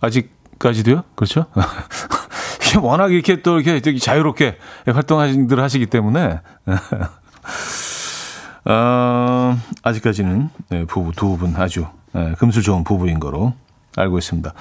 아직까지도요? 0.00 1.02
그렇죠? 1.16 1.46
워낙 2.76 3.12
이렇게 3.12 3.40
또 3.42 3.58
이렇게 3.58 3.80
되게 3.80 3.98
자유롭게 3.98 4.58
활동하신들 4.86 5.60
하시기 5.60 5.86
때문에 5.86 6.40
어, 8.64 9.56
아직까지는 9.82 10.50
네, 10.68 10.84
부부 10.84 11.12
두 11.12 11.36
분 11.36 11.54
아주 11.56 11.86
네, 12.12 12.34
금슬 12.38 12.62
좋은 12.62 12.84
부부인 12.84 13.20
거로 13.20 13.54
알고 13.96 14.18
있습니다. 14.18 14.52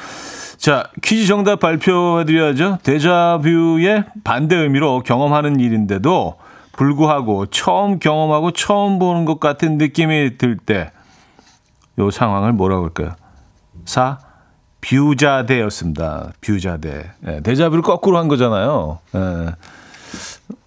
자 0.58 0.84
퀴즈 1.04 1.28
정답 1.28 1.60
발표해드려야죠. 1.60 2.80
데자뷰의 2.84 4.06
반대 4.24 4.56
의미로 4.56 5.04
경험하는 5.04 5.60
일인데도 5.60 6.38
불구하고 6.74 7.48
처음 7.48 8.00
경험하고 8.00 8.52
처음 8.52 9.00
보는 9.00 9.26
것 9.26 9.40
같은 9.40 9.78
느낌이 9.78 10.38
들 10.38 10.58
때 10.66 10.92
요 12.00 12.12
상황을 12.12 12.54
뭐라고 12.54 12.84
할까요? 12.84 13.16
4. 13.86 14.20
뷰자대였습니다. 14.88 16.32
뷰자대. 16.42 17.12
네, 17.20 17.42
데자뷰를 17.42 17.82
거꾸로 17.84 18.18
한 18.18 18.28
거잖아요. 18.28 19.00
네. 19.12 19.20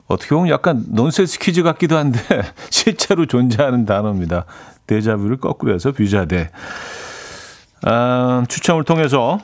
어떻게 0.07 0.35
보면 0.35 0.51
약간 0.51 0.85
논센스 0.89 1.39
퀴즈 1.39 1.63
같기도 1.63 1.97
한데 1.97 2.21
실제로 2.69 3.27
존재하는 3.27 3.87
단어입니다. 3.87 4.45
데자뷰를 4.87 5.39
거꾸로 5.39 5.73
해서 5.73 5.93
뷰자대. 5.93 6.51
아, 7.83 8.45
추첨을 8.49 8.85
통해서 8.85 9.41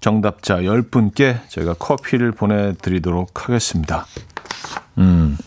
정답자 0.00 0.58
10분께 0.58 1.48
저희가 1.48 1.74
커피를 1.74 2.32
보내드리도록 2.32 3.48
하겠습니다. 3.48 4.06
음. 4.98 5.38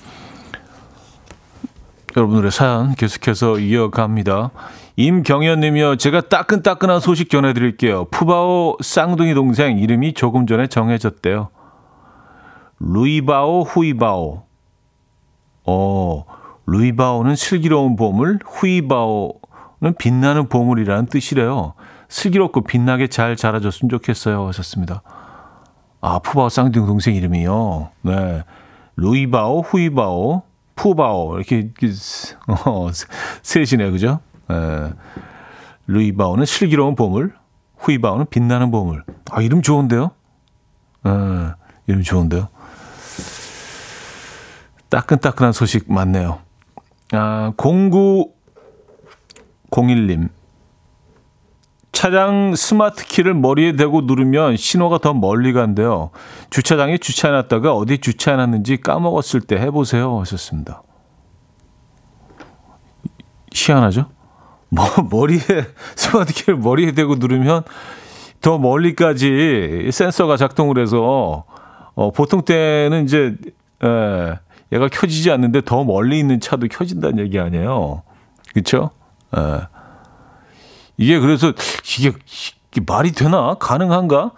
여러분들의 2.17 2.51
사연 2.51 2.95
계속해서 2.95 3.59
이어갑니다. 3.59 4.51
임경현님이요. 4.97 5.97
제가 5.97 6.21
따끈따끈한 6.21 6.99
소식 7.01 7.29
전해드릴게요. 7.29 8.05
푸바오 8.05 8.77
쌍둥이 8.81 9.33
동생 9.33 9.77
이름이 9.77 10.13
조금 10.13 10.47
전에 10.47 10.67
정해졌대요. 10.67 11.49
루이바오, 12.79 13.63
후이바오. 13.63 14.43
어, 15.67 16.25
루이바오는 16.65 17.35
슬기로운 17.35 17.95
보물, 17.95 18.39
후이바오는 18.45 19.95
빛나는 19.97 20.47
보물이라는 20.47 21.07
뜻이래요. 21.07 21.73
슬기롭고 22.07 22.61
빛나게 22.61 23.07
잘 23.07 23.35
자라줬으면 23.35 23.89
좋겠어요. 23.89 24.47
하셨습니다. 24.47 25.01
아, 25.99 26.19
푸바오 26.19 26.49
쌍둥이 26.49 26.85
동생 26.85 27.15
이름이요. 27.15 27.89
네. 28.03 28.43
루이바오, 28.95 29.61
후이바오, 29.61 30.43
푸바오. 30.75 31.35
이렇게, 31.35 31.71
어, 32.47 32.89
셋이네요. 33.41 33.91
그죠? 33.91 34.19
에, 34.51 34.93
루이바오는 35.87 36.45
슬기로운 36.45 36.95
보물, 36.95 37.33
후이바오는 37.77 38.27
빛나는 38.29 38.71
보물. 38.71 39.03
아, 39.31 39.41
이름 39.41 39.61
좋은데요? 39.61 40.11
에, 41.05 41.09
이름 41.87 42.03
좋은데요? 42.03 42.49
따끈따끈한 44.89 45.53
소식 45.53 45.91
많네요. 45.91 46.39
아, 47.13 47.53
0901님. 47.57 50.29
차량 51.91 52.55
스마트 52.55 53.05
키를 53.05 53.33
머리에 53.33 53.71
대고 53.71 54.01
누르면 54.01 54.57
신호가 54.57 54.97
더 54.97 55.13
멀리 55.13 55.53
간대요. 55.53 56.11
주차장에 56.49 56.97
주차해놨다가 56.97 57.73
어디 57.73 57.99
주차해놨는지 57.99 58.81
까먹었을 58.81 59.39
때 59.41 59.55
해보세요. 59.55 60.19
하셨습니다. 60.19 60.83
희한하죠? 63.53 64.07
뭐, 64.75 64.85
머리에, 65.09 65.39
스마트 65.95 66.33
키를 66.33 66.57
머리에 66.57 66.91
대고 66.91 67.15
누르면 67.15 67.63
더 68.41 68.57
멀리까지 68.57 69.89
센서가 69.91 70.37
작동을 70.37 70.77
해서, 70.77 71.45
어, 71.95 72.11
보통 72.11 72.43
때는 72.43 73.05
이제, 73.05 73.35
에, 73.83 74.33
얘가 74.73 74.87
켜지지 74.89 75.31
않는데 75.31 75.61
더 75.61 75.83
멀리 75.83 76.19
있는 76.19 76.39
차도 76.39 76.67
켜진다는 76.69 77.19
얘기 77.19 77.39
아니에요. 77.39 78.03
에. 79.35 79.67
이게 80.97 81.19
그래서 81.19 81.53
이게, 81.97 82.11
이게 82.71 82.81
말이 82.85 83.11
되나? 83.11 83.55
가능한가? 83.55 84.31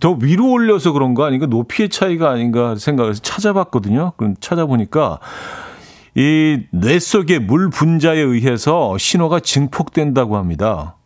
더 0.00 0.16
위로 0.20 0.50
올려서 0.50 0.92
그런가? 0.92 1.26
아닌가? 1.26 1.46
높이의 1.46 1.88
차이가 1.90 2.30
아닌가 2.30 2.74
생각해서 2.76 3.20
찾아봤거든요. 3.22 4.12
그럼 4.16 4.34
찾아보니까 4.40 5.20
이 6.16 6.66
뇌 6.70 6.98
속의 6.98 7.40
물 7.40 7.68
분자에 7.68 8.18
의해서 8.18 8.96
신호가 8.96 9.40
증폭된다고 9.40 10.36
합니다. 10.36 10.96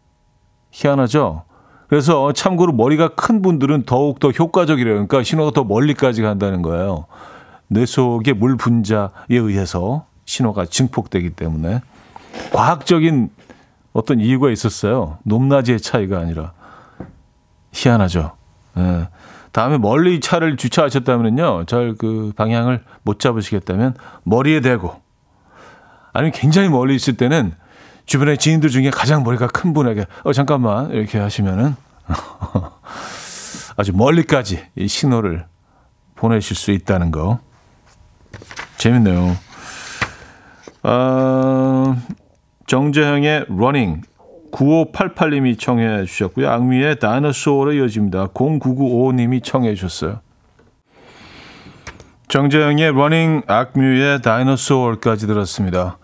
희한하죠? 0.71 1.43
그래서 1.89 2.33
참고로 2.33 2.73
머리가 2.73 3.09
큰 3.17 3.43
분들은 3.43 3.83
더욱 3.83 4.21
더 4.21 4.31
효과적이래요. 4.31 4.95
그러니까 4.95 5.25
신호가 5.25 5.51
더 5.51 5.65
멀리까지 5.65 6.23
간다는 6.23 6.63
거예요. 6.63 7.07
뇌 7.67 7.85
속의 7.87 8.35
물 8.35 8.57
분자에 8.57 9.09
의해서 9.31 10.07
신호가 10.27 10.67
증폭되기 10.67 11.31
때문에 11.31 11.81
과학적인 12.53 13.31
어떤 13.93 14.21
이유가 14.21 14.51
있었어요. 14.51 15.19
높낮이의 15.25 15.81
차이가 15.81 16.21
아니라 16.21 16.53
희한하죠. 17.73 18.33
예. 18.77 19.09
다음에 19.53 19.79
멀리 19.79 20.21
차를 20.21 20.57
주차하셨다면요, 20.57 21.65
잘그 21.67 22.33
방향을 22.37 22.85
못 23.03 23.19
잡으시겠다면 23.19 23.95
머리에 24.23 24.61
대고 24.61 25.01
아니면 26.13 26.33
굉장히 26.33 26.69
멀리 26.69 26.95
있을 26.95 27.17
때는 27.17 27.55
주변의 28.07 28.39
지인들 28.39 28.71
중에 28.71 28.91
가장 28.91 29.23
머리가 29.23 29.47
큰 29.47 29.73
분에게 29.73 30.07
어 30.25 30.33
잠깐만 30.33 30.91
이렇게 30.91 31.19
하시면은 31.19 31.77
아주 33.77 33.93
멀리까지 33.95 34.67
이 34.77 34.89
신호를 34.89 35.47
보내실 36.17 36.57
수 36.57 36.71
있다는 36.71 37.11
거 37.11 37.39
재밌네요. 38.77 39.37
아, 40.83 41.97
정재형의 42.67 43.47
러닝 43.49 44.03
9588님이 44.51 45.59
청해 45.59 46.05
주셨고요. 46.05 46.51
악뮤의 46.51 46.99
Dinosaur로 46.99 47.73
이어집니다. 47.75 48.29
0995님이 48.29 49.43
청해 49.43 49.75
주셨어요. 49.75 50.21
정재영의 52.29 52.93
러닝 52.93 53.43
악뮤의 53.47 54.23
Dinosaur까지 54.23 55.27
들었습니다. 55.27 55.99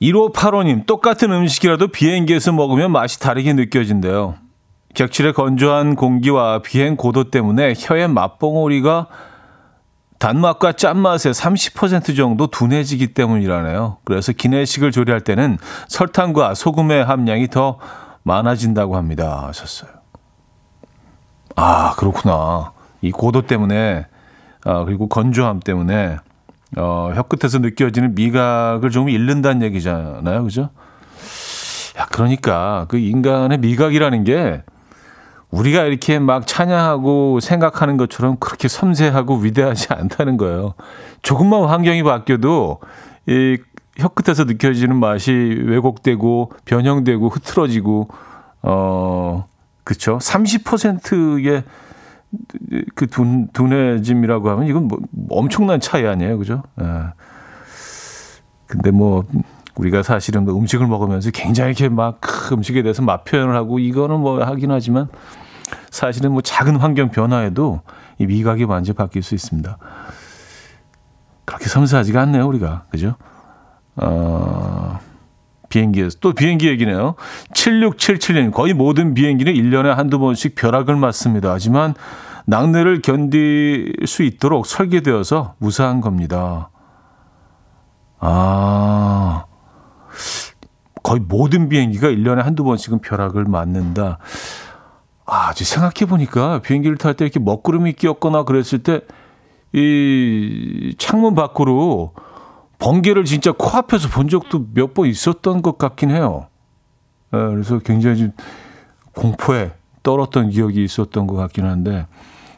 1585님, 0.00 0.86
똑같은 0.86 1.32
음식이라도 1.32 1.88
비행기에서 1.88 2.52
먹으면 2.52 2.90
맛이 2.90 3.20
다르게 3.20 3.52
느껴진대요. 3.52 4.34
객실의 4.94 5.32
건조한 5.32 5.94
공기와 5.94 6.60
비행 6.60 6.96
고도 6.96 7.30
때문에 7.30 7.74
혀의 7.76 8.08
맛봉오리가 8.08 9.06
단맛과 10.22 10.74
짠맛의 10.74 11.34
30% 11.34 12.16
정도 12.16 12.46
둔해지기 12.46 13.12
때문이라네요. 13.12 13.96
그래서 14.04 14.30
기내식을 14.30 14.92
조리할 14.92 15.22
때는 15.22 15.58
설탕과 15.88 16.54
소금의 16.54 17.04
함량이 17.04 17.48
더 17.48 17.80
많아진다고 18.22 18.96
합니다. 18.96 19.46
하셨어요. 19.48 19.90
아, 21.56 21.94
그렇구나. 21.96 22.70
이 23.00 23.10
고도 23.10 23.48
때문에, 23.48 24.06
아, 24.64 24.84
그리고 24.84 25.08
건조함 25.08 25.58
때문에, 25.58 26.18
어, 26.76 27.10
혀 27.12 27.22
끝에서 27.22 27.58
느껴지는 27.58 28.14
미각을 28.14 28.90
좀 28.90 29.08
잃는다는 29.08 29.62
얘기잖아요. 29.62 30.44
그죠? 30.44 30.70
야, 31.98 32.06
그러니까 32.12 32.86
그 32.86 32.96
인간의 32.96 33.58
미각이라는 33.58 34.22
게 34.22 34.62
우리가 35.52 35.84
이렇게 35.84 36.18
막 36.18 36.46
찬양하고 36.46 37.40
생각하는 37.40 37.98
것처럼 37.98 38.36
그렇게 38.40 38.68
섬세하고 38.68 39.36
위대하지 39.36 39.88
않다는 39.90 40.38
거예요. 40.38 40.74
조금만 41.20 41.64
환경이 41.64 42.02
바뀌어도 42.02 42.80
이 43.26 43.58
혀끝에서 43.98 44.44
느껴지는 44.44 44.96
맛이 44.96 45.30
왜곡되고 45.30 46.52
변형되고 46.64 47.28
흐트러지고 47.28 48.08
어 48.62 49.46
그쵸 49.84 50.18
30%의 50.18 51.62
그 52.94 53.06
둔, 53.08 53.48
둔해짐이라고 53.52 54.48
하면 54.48 54.66
이건 54.66 54.88
뭐 54.88 54.98
엄청난 55.28 55.80
차이 55.80 56.06
아니에요, 56.06 56.38
그죠? 56.38 56.62
예. 56.80 56.84
근데 58.66 58.90
뭐 58.90 59.24
우리가 59.74 60.02
사실은 60.02 60.44
뭐 60.44 60.56
음식을 60.58 60.86
먹으면서 60.86 61.30
굉장히 61.30 61.72
이렇게 61.72 61.90
막 61.90 62.20
음식에 62.52 62.82
대해서 62.82 63.02
맛 63.02 63.24
표현을 63.24 63.54
하고 63.54 63.78
이거는 63.78 64.20
뭐 64.20 64.42
하긴 64.42 64.70
하지만 64.70 65.08
사실은 65.90 66.32
뭐 66.32 66.40
작은 66.42 66.76
환경 66.76 67.10
변화에도 67.10 67.82
이 68.18 68.26
미각이 68.26 68.64
완전히 68.64 68.96
바뀔 68.96 69.22
수 69.22 69.34
있습니다. 69.34 69.78
그렇게 71.44 71.66
섬세하지가 71.66 72.20
않네요, 72.22 72.46
우리가. 72.46 72.84
그죠? 72.90 73.16
어, 73.96 74.98
비행기에서. 75.68 76.18
또 76.20 76.32
비행기 76.32 76.68
얘기네요. 76.68 77.14
7677년. 77.54 78.52
거의 78.52 78.74
모든 78.74 79.14
비행기는 79.14 79.52
1년에 79.52 79.88
한두 79.88 80.18
번씩 80.18 80.54
벼락을 80.54 80.96
맞습니다. 80.96 81.52
하지만 81.52 81.94
낙뢰를 82.46 83.02
견딜 83.02 83.94
수 84.06 84.22
있도록 84.22 84.66
설계되어서 84.66 85.54
무사한 85.58 86.00
겁니다. 86.00 86.70
아, 88.18 89.44
거의 91.02 91.20
모든 91.20 91.68
비행기가 91.68 92.08
1년에 92.08 92.42
한두 92.42 92.64
번씩은 92.64 93.00
벼락을 93.00 93.44
맞는다. 93.44 94.18
아, 95.24 95.52
생각해 95.54 96.08
보니까 96.08 96.60
비행기를 96.60 96.96
탈 96.98 97.14
때 97.14 97.24
이렇게 97.24 97.38
먹구름이 97.40 97.92
끼었거나 97.94 98.44
그랬을 98.44 98.82
때 98.82 99.00
이 99.74 100.94
창문 100.98 101.34
밖으로 101.34 102.12
번개를 102.78 103.24
진짜 103.24 103.52
코앞에서 103.52 104.08
본 104.08 104.28
적도 104.28 104.66
몇 104.74 104.92
번 104.92 105.06
있었던 105.06 105.62
것 105.62 105.78
같긴 105.78 106.10
해요. 106.10 106.48
네, 107.30 107.38
그래서 107.38 107.78
굉장히 107.78 108.18
좀 108.18 108.32
공포에 109.14 109.72
떨었던 110.02 110.50
기억이 110.50 110.82
있었던 110.84 111.26
것 111.26 111.36
같긴 111.36 111.64
한데 111.64 112.06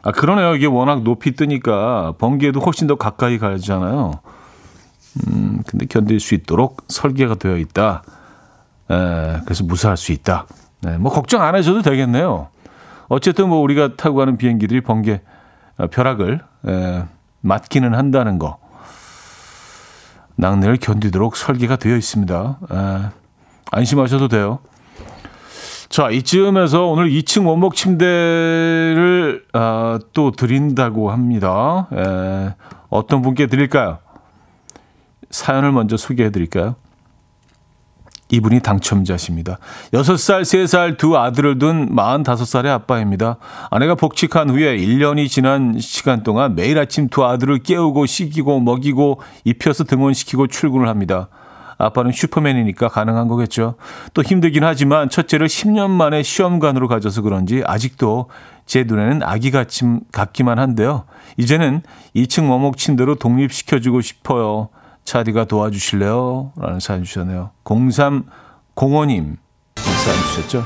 아 0.01 0.11
그러네요. 0.11 0.55
이게 0.55 0.65
워낙 0.65 1.03
높이 1.03 1.35
뜨니까 1.35 2.15
번개도 2.17 2.59
훨씬 2.59 2.87
더 2.87 2.95
가까이 2.95 3.37
가잖아요. 3.37 4.11
음, 5.27 5.63
근데 5.65 5.85
견딜 5.85 6.19
수 6.19 6.35
있도록 6.35 6.83
설계가 6.89 7.35
되어 7.35 7.57
있다. 7.57 8.03
에, 8.91 9.39
그래서 9.45 9.63
무사할 9.63 9.95
수 9.95 10.11
있다. 10.11 10.47
네, 10.81 10.97
뭐 10.97 11.13
걱정 11.13 11.41
안 11.43 11.55
하셔도 11.55 11.81
되겠네요. 11.81 12.49
어쨌든 13.07 13.49
뭐 13.49 13.59
우리가 13.59 13.95
타고 13.95 14.17
가는 14.17 14.37
비행기들이 14.37 14.81
번개 14.81 15.21
어, 15.77 15.87
벼락을 15.87 16.41
에, 16.67 17.03
맞기는 17.41 17.93
한다는 17.93 18.39
거. 18.39 18.57
낙뢰를 20.37 20.77
견디도록 20.77 21.35
설계가 21.35 21.75
되어 21.77 21.95
있습니다. 21.95 22.59
에, 22.71 22.75
안심하셔도 23.71 24.27
돼요. 24.27 24.59
자, 25.89 26.09
이쯤에서 26.09 26.87
오늘 26.87 27.09
2층 27.09 27.47
원목 27.47 27.75
침대를 27.75 29.45
아, 29.53 29.99
또 30.13 30.31
드린다고 30.31 31.11
합니다. 31.11 31.87
에, 31.93 32.55
어떤 32.89 33.21
분께 33.21 33.47
드릴까요? 33.47 33.99
사연을 35.29 35.71
먼저 35.71 35.97
소개해 35.97 36.31
드릴까요? 36.31 36.75
이분이 38.29 38.61
당첨자십니다. 38.61 39.59
6살, 39.93 40.41
3살 40.41 40.97
두 40.97 41.17
아들을 41.17 41.59
둔 41.59 41.95
45살의 41.95 42.67
아빠입니다. 42.67 43.37
아내가 43.69 43.95
복직한 43.95 44.49
후에 44.49 44.77
1년이 44.77 45.29
지난 45.29 45.79
시간 45.79 46.23
동안 46.23 46.55
매일 46.55 46.79
아침 46.79 47.07
두 47.07 47.23
아들을 47.23 47.59
깨우고 47.59 48.05
씻기고 48.05 48.61
먹이고 48.61 49.21
입혀서 49.43 49.83
등원시키고 49.83 50.47
출근을 50.47 50.87
합니다. 50.87 51.29
아빠는 51.77 52.11
슈퍼맨이니까 52.13 52.87
가능한 52.87 53.27
거겠죠. 53.27 53.75
또 54.13 54.21
힘들긴 54.23 54.63
하지만 54.63 55.09
첫째를 55.09 55.47
10년 55.47 55.89
만에 55.89 56.23
시험관으로 56.23 56.87
가져서 56.87 57.21
그런지 57.21 57.63
아직도 57.65 58.29
제 58.65 58.83
눈에는 58.85 59.21
아기 59.23 59.51
같이, 59.51 59.85
같기만 60.11 60.57
한데요. 60.57 61.03
이제는 61.37 61.81
2층 62.15 62.49
원목 62.49 62.77
침대로 62.77 63.15
독립시켜주고 63.15 64.01
싶어요. 64.01 64.69
차디가 65.05 65.45
도와주실래요? 65.45 66.51
라는 66.57 66.79
사연 66.79 67.03
주셨네요. 67.03 67.51
0305님 67.63 69.37
사연 69.75 70.17
주셨죠? 70.33 70.65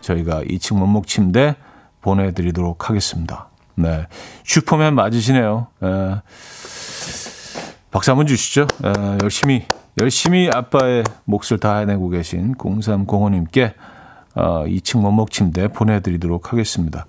저희가 0.00 0.42
2층 0.44 0.80
원목 0.80 1.06
침대 1.06 1.56
보내드리도록 2.02 2.88
하겠습니다. 2.88 3.48
네. 3.74 4.06
슈퍼맨 4.44 4.94
맞으시네요. 4.94 5.66
에, 5.82 5.86
예. 5.86 6.22
박수 7.90 8.10
한번 8.10 8.26
주시죠. 8.26 8.62
에, 8.84 8.92
예, 8.96 9.18
열심히, 9.22 9.66
열심히 10.00 10.50
아빠의 10.52 11.04
몫을 11.24 11.58
다 11.58 11.78
해내고 11.78 12.10
계신 12.10 12.54
0305님께 12.54 13.74
어, 14.34 14.64
2층 14.66 15.02
원목 15.02 15.30
침대 15.30 15.68
보내드리도록 15.68 16.52
하겠습니다. 16.52 17.06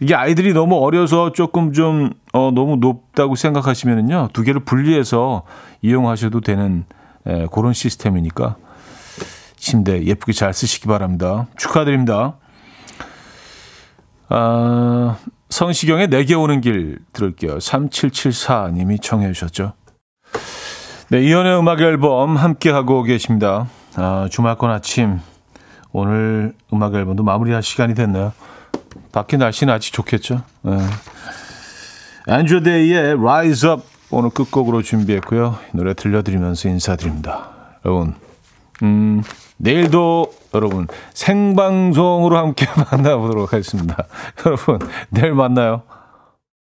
이게 0.00 0.14
아이들이 0.14 0.52
너무 0.52 0.76
어려서 0.76 1.32
조금 1.32 1.72
좀 1.72 2.12
어, 2.32 2.50
너무 2.50 2.76
높다고 2.76 3.34
생각하시면은요 3.34 4.28
두 4.32 4.42
개를 4.42 4.64
분리해서 4.64 5.42
이용하셔도 5.82 6.40
되는 6.40 6.84
에, 7.26 7.46
그런 7.52 7.72
시스템이니까 7.72 8.56
침대 9.56 10.04
예쁘게 10.04 10.32
잘 10.32 10.52
쓰시기 10.52 10.86
바랍니다. 10.86 11.46
축하드립니다. 11.56 12.36
아, 14.28 15.16
성시경의 15.48 16.08
내게 16.08 16.34
오는 16.34 16.60
길 16.60 16.98
들을게요. 17.12 17.58
3774님이 17.58 19.00
청해 19.00 19.32
주셨죠. 19.32 19.72
네, 21.08 21.22
이연의 21.22 21.58
음악 21.58 21.80
앨범 21.80 22.36
함께 22.36 22.70
하고 22.70 23.02
계십니다. 23.02 23.68
아, 23.94 24.28
주말권 24.30 24.70
아침 24.70 25.20
오늘 25.92 26.52
음악 26.72 26.94
앨범도 26.94 27.22
마무리할 27.22 27.62
시간이 27.62 27.94
됐네요. 27.94 28.32
밖에 29.16 29.38
날씨는 29.38 29.72
아직 29.72 29.94
좋겠죠. 29.94 30.42
네. 30.60 30.76
앤드류 32.28 32.62
데이의 32.64 33.12
Rise 33.12 33.70
Up 33.70 33.82
오늘 34.10 34.28
끝곡으로 34.28 34.82
준비했고요. 34.82 35.56
노래 35.72 35.94
들려드리면서 35.94 36.68
인사드립니다. 36.68 37.48
여러분, 37.86 38.14
음, 38.82 39.22
내일도 39.56 40.30
여러분 40.52 40.86
생방송으로 41.14 42.36
함께 42.36 42.66
만나보도록 42.92 43.54
하겠습니다. 43.54 44.04
여러분, 44.44 44.80
내일 45.08 45.32
만나요. 45.32 45.84